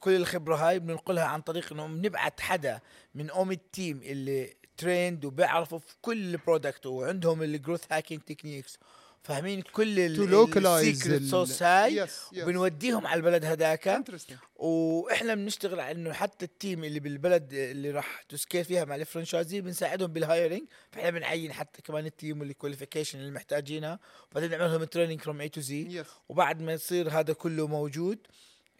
كل 0.00 0.16
الخبرة 0.16 0.56
هاي 0.56 0.78
بننقلها 0.78 1.24
عن 1.24 1.40
طريق 1.40 1.72
إنه 1.72 1.86
بنبعت 1.86 2.40
حدا 2.40 2.80
من 3.14 3.30
أم 3.30 3.52
ال 3.52 3.62
team 3.62 4.00
اللي 4.02 4.54
trained 4.76 5.24
وبيعرفوا 5.24 5.78
في 5.78 5.94
كل 6.02 6.36
product 6.36 6.86
وعندهم 6.86 7.42
ال 7.42 7.48
growth 7.48 7.82
hacking 7.90 8.22
techniques 8.22 8.78
فاهمين؟ 9.22 9.62
كل 9.62 10.00
ال 10.88 10.93
secret 10.93 11.22
sauce 11.22 11.62
هاي 11.62 11.96
yes 11.96 12.20
وبنوديهم 12.42 13.06
على 13.06 13.18
البلد 13.18 13.44
interesting 13.88 14.38
وإحنا 14.56 15.34
بنشتغل 15.34 15.80
على 15.80 15.92
إنه 15.92 16.12
حتى 16.12 16.44
ال 16.44 16.52
team 16.52 16.84
اللي 16.84 17.00
بالبلد 17.00 17.52
اللي 17.52 17.90
راح 17.90 18.22
ت 18.22 18.29
scale 18.29 18.64
فيها 18.64 18.84
مع 18.84 18.94
ال 18.94 19.00
franchisee 19.00 19.60
بنساعدهم 19.60 20.12
بال 20.12 20.24
hiring 20.24 20.62
فإحنا 20.92 21.10
بنعين 21.10 21.52
حتى 21.52 21.82
كمان 21.82 22.06
ال 22.06 22.13
team 22.13 22.40
وال 22.40 22.50
qualification 22.50 23.18
اللي 23.18 23.30
محتاجينها. 23.30 23.98
وبعدين 24.30 24.50
نعمل 24.50 24.72
لهم 24.72 24.84
training 24.84 25.20
from 25.20 25.40
A 25.40 25.48
to 25.48 25.60
Z 25.60 26.04
وبعد 26.28 26.62
ما 26.62 26.72
يصير 26.72 27.10
هذا 27.10 27.32
كله 27.32 27.66
موجود 27.66 28.18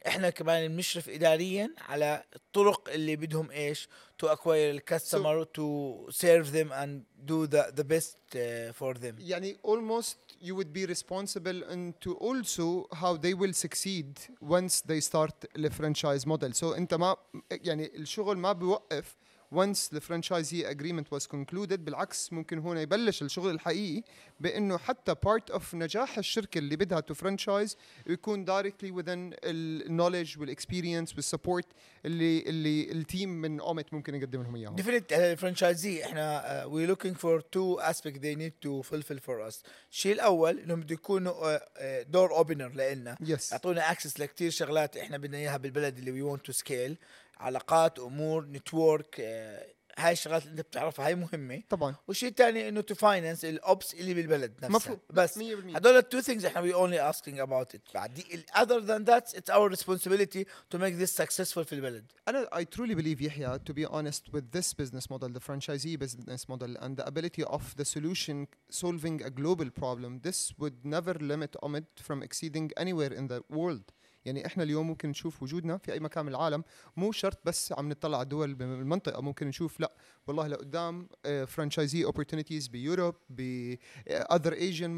إحنا 0.06 0.30
كمان 0.30 0.68
بنشرف 0.68 1.08
اداريا 1.08 1.74
على 1.78 2.24
الطرق 2.36 2.88
اللي 2.88 3.16
بدهم 3.16 3.50
إيش 3.50 3.88
to 4.18 4.26
acquire 4.26 4.70
ال 4.70 4.79
customer 4.79 5.44
to 5.44 6.10
serve 6.10 6.50
them 6.50 6.72
and 6.72 7.04
do 7.18 7.44
the 7.44 7.70
the 7.70 7.82
best 7.82 8.38
for 8.74 8.98
them 8.98 9.16
يعني 9.18 9.56
almost 9.66 10.16
you 10.42 10.54
would 10.54 10.72
be 10.72 10.86
responsible 10.86 11.62
into 11.72 12.14
also 12.20 12.86
how 12.92 13.16
they 13.16 13.34
will 13.34 13.52
succeed 13.52 14.18
once 14.40 14.80
they 14.80 15.00
start 15.00 15.34
the 15.54 15.70
franchise 15.70 16.26
model. 16.26 16.52
So 16.52 16.64
أنت 16.64 16.94
ما 16.94 17.16
يعني 17.50 17.96
الشغل 17.96 18.38
ما 18.38 18.52
بيوقف 18.52 19.16
once 19.54 19.88
the 19.88 20.00
franchisee 20.00 20.64
agreement 20.64 21.06
was 21.10 21.26
concluded 21.26 21.80
بالعكس 21.80 22.32
ممكن 22.32 22.58
هون 22.58 22.76
يبلش 22.76 23.22
الشغل 23.22 23.50
الحقيقي 23.50 24.02
بأنه 24.40 24.78
حتى 24.78 25.14
part 25.14 25.54
of 25.54 25.74
نجاح 25.74 26.18
الشركة 26.18 26.58
اللي 26.58 26.76
بدها 26.76 27.02
to 27.12 27.14
franchise 27.14 27.76
يكون 28.06 28.46
directly 28.46 28.90
within 28.92 29.36
ال 29.44 29.98
knowledge 29.98 30.38
وال 30.38 30.51
experience 30.51 31.14
وال 31.14 31.26
support 31.26 31.66
اللي 32.04 32.42
اللي 32.42 32.92
التيم 32.92 33.28
من 33.28 33.60
اومت 33.60 33.94
ممكن 33.94 34.14
يقدم 34.14 34.42
لهم 34.42 34.56
إياهم. 34.56 34.76
definite 34.76 35.12
ال 35.12 35.21
franchisee 35.21 36.04
إحنا 36.04 36.64
we 36.64 36.86
looking 36.86 37.16
for 37.16 37.40
two 37.40 37.78
aspect 37.78 38.18
they 38.18 38.38
need 38.38 38.68
to 38.68 38.88
fulfill 38.90 39.18
for 39.18 39.50
us. 39.50 39.62
الشيء 39.90 40.12
الأول 40.12 40.58
إنهم 40.58 40.80
بده 40.80 40.94
يكونوا 40.94 41.58
door 42.02 42.36
opener 42.36 42.68
لنا 42.74 43.16
yes 43.20 43.52
يعطونا 43.52 43.92
access 43.92 44.20
لكثير 44.20 44.50
شغلات 44.50 44.96
إحنا 44.96 45.16
بدنا 45.16 45.38
إياها 45.38 45.56
بالبلد 45.56 45.98
اللي 45.98 46.10
we 46.10 46.22
want 46.22 46.46
to 46.46 46.52
scale 46.52 46.96
علاقات 47.40 47.98
أمور 47.98 48.44
network 48.46 49.20
آه 49.20 49.66
هاي 49.98 50.12
الشغلات 50.12 50.42
اللي 50.42 50.52
أنت 50.52 50.60
بتعرفها 50.60 51.06
هاي 51.06 51.14
مهمة. 51.14 51.62
طبعا. 51.68 51.94
والشيء 52.08 52.28
الثاني 52.28 52.68
إنه 52.68 52.80
to 52.80 52.94
finance 52.94 53.44
ال 53.44 53.57
ops 53.57 53.94
اللي 53.94 54.14
بالبلد 54.14 54.52
نفسه 54.56 54.68
مفروض 54.76 54.98
بس 55.10 55.38
100% 55.38 55.42
هذول 55.42 55.96
ال 55.96 56.02
two 56.02 56.20
things 56.20 56.44
إحنا 56.44 56.60
we 56.60 56.74
only 56.74 57.10
asking 57.10 57.38
about 57.38 57.74
it 57.74 57.82
بعد 57.94 58.22
other 58.56 58.78
than 58.78 59.04
that 59.04 59.34
it's 59.34 59.50
our 59.50 59.70
responsibility 59.70 60.46
to 60.70 60.78
make 60.78 60.94
this 60.94 61.16
successful 61.16 61.64
في 61.64 61.74
البلد. 61.74 62.12
أنا 62.28 62.56
I 62.56 62.64
truly 62.64 62.94
believe 62.94 63.20
يحيى 63.20 63.58
تو 63.58 63.72
بي 63.72 63.86
اونست 63.86 64.34
وذ 64.34 64.44
ذيس 64.54 64.74
بزنس 64.74 65.10
موديل 65.10 65.32
ذا 65.32 65.38
فرانشايزي 65.38 65.96
بزنس 65.96 66.50
موديل 66.50 66.76
اند 66.76 67.00
ذا 67.00 67.08
ابيليتي 67.08 67.42
اوف 67.42 67.74
ذا 67.78 67.84
سولوشن 67.84 68.46
سولفينج 68.70 69.22
ا 69.22 69.28
جلوبال 69.28 69.70
بروبلم 69.70 70.20
ذيس 70.24 70.52
وود 70.58 70.86
نيفر 70.86 71.22
ليميت 71.22 71.56
اوميت 71.56 71.84
فروم 71.96 72.22
اكسيدينج 72.22 72.72
اني 72.78 72.92
وير 72.92 73.18
ان 73.18 73.26
ذا 73.26 73.42
وورلد 73.50 73.90
يعني 74.24 74.46
إحنا 74.46 74.62
اليوم 74.62 74.86
ممكن 74.86 75.08
نشوف 75.08 75.42
وجودنا 75.42 75.78
في 75.78 75.92
أي 75.92 76.00
مكان 76.00 76.24
من 76.24 76.30
العالم 76.30 76.64
مو 76.96 77.12
شرط 77.12 77.38
بس 77.44 77.72
عم 77.72 77.88
نطلع 77.88 78.18
على 78.18 78.24
الدول 78.24 78.54
بالمنطقة 78.54 79.20
ممكن 79.22 79.46
نشوف 79.46 79.80
لا 79.80 79.92
والله 80.26 80.46
لقدام 80.46 81.08
franchisee 81.46 82.04
opportunities 82.06 82.70
ب 82.70 82.77
Europe 82.77 83.14
ب 83.30 83.74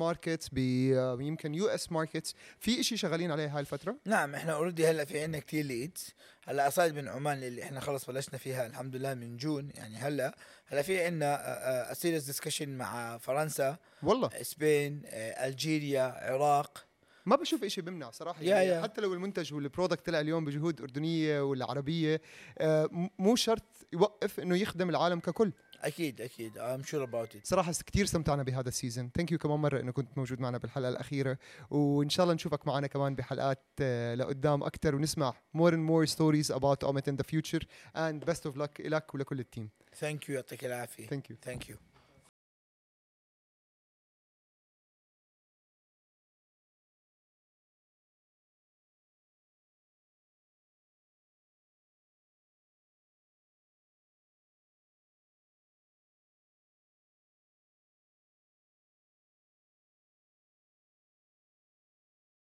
markets 0.01 0.49
ب 0.53 0.59
آه، 0.95 1.19
يمكن 1.21 1.55
US 1.55 1.93
markets 1.93 2.35
في 2.59 2.81
إشي 2.81 2.97
شغالين 2.97 3.31
عليه 3.31 3.55
هاي 3.55 3.61
الفترة؟ 3.61 3.97
نعم 4.07 4.35
إحنا 4.35 4.53
already 4.53 4.87
هلأ 4.87 5.05
في 5.05 5.21
عندنا 5.21 5.39
كثير 5.39 5.65
leads 5.65 6.15
هلأ 6.45 6.69
aside 6.69 6.95
من 6.95 7.09
عمان 7.09 7.43
اللي 7.43 7.63
إحنا 7.63 7.81
خلص 7.81 8.07
بلشنا 8.07 8.39
فيها 8.39 8.67
الحمد 8.67 8.97
لله 8.97 9.15
من 9.15 9.37
جون 9.37 9.71
يعني 9.75 9.97
هلأ 9.97 10.37
هلأ 10.67 10.83
في 10.83 11.05
عندنا 11.05 11.95
serious 11.95 12.25
discussion 12.25 12.69
مع 12.69 13.19
فرنسا 13.19 13.77
والله. 14.03 14.31
Spain 14.41 15.03
آه، 15.07 15.47
Algeria 15.47 16.03
عراق 16.03 16.90
ما 17.27 17.37
بشوف 17.37 17.65
إشي 17.65 17.81
بمنع 17.81 18.11
صراحة. 18.11 18.43
يعني 18.43 18.67
يا. 18.67 18.83
حتى 18.83 19.01
لو 19.01 19.15
المنتج 19.15 19.55
وال 19.55 19.66
product 19.66 20.07
طلع 20.07 20.21
اليوم 20.21 20.45
بجهود 20.45 20.81
أردنية 20.81 21.41
ولا 21.43 21.71
عربيه 21.71 22.21
آه، 22.59 23.11
مو 23.19 23.37
شرط 23.37 23.65
يوقف 23.93 24.41
إنه 24.41 24.57
يخدم 24.57 24.91
العالم 24.91 25.21
ككل. 25.21 25.53
أكيد 25.81 26.21
أكيد. 26.21 26.59
I'm 26.59 26.85
sure 26.87 27.09
about 27.11 27.35
it. 27.37 27.45
صراحة 27.45 27.73
كثير 27.87 28.05
استمتعنا 28.05 28.43
بهذا 28.43 28.69
السيزون 28.69 29.11
thank 29.17 29.33
you 29.33 29.39
كمان 29.39 29.59
مرة 29.59 29.81
إنه 29.81 29.93
كنت 29.93 30.19
موجود 30.19 30.41
معنا 30.41 30.59
بالحلقة 30.59 30.89
الأخيرة. 30.89 31.39
وإن 31.71 32.09
شاء 32.09 32.25
الله 32.25 32.35
نشوفك 32.35 32.67
معنا 32.67 32.87
كمان 32.87 33.15
بحلقات 33.15 33.63
آه، 33.81 34.15
لقدام 34.15 34.63
أكثر 34.63 34.95
ونسمع 34.95 35.35
more 35.57 35.71
and 35.71 35.91
more 35.91 36.13
stories 36.13 36.57
about 36.57 36.89
Omit 36.89 37.09
in 37.09 37.17
the 37.17 37.25
future. 37.25 37.63
And 37.97 38.31
best 38.31 38.51
of 38.51 38.57
luck 38.57 38.81
لك 38.81 39.15
ولكل 39.15 39.41
ال 39.41 39.47
team 39.47 39.71
thank 39.97 40.29
you 40.29 40.35
يعطيك 40.35 40.65
العافية. 40.65 41.07
thank 41.07 41.31
you 41.31 41.37
thank 41.43 41.69
you 41.71 41.77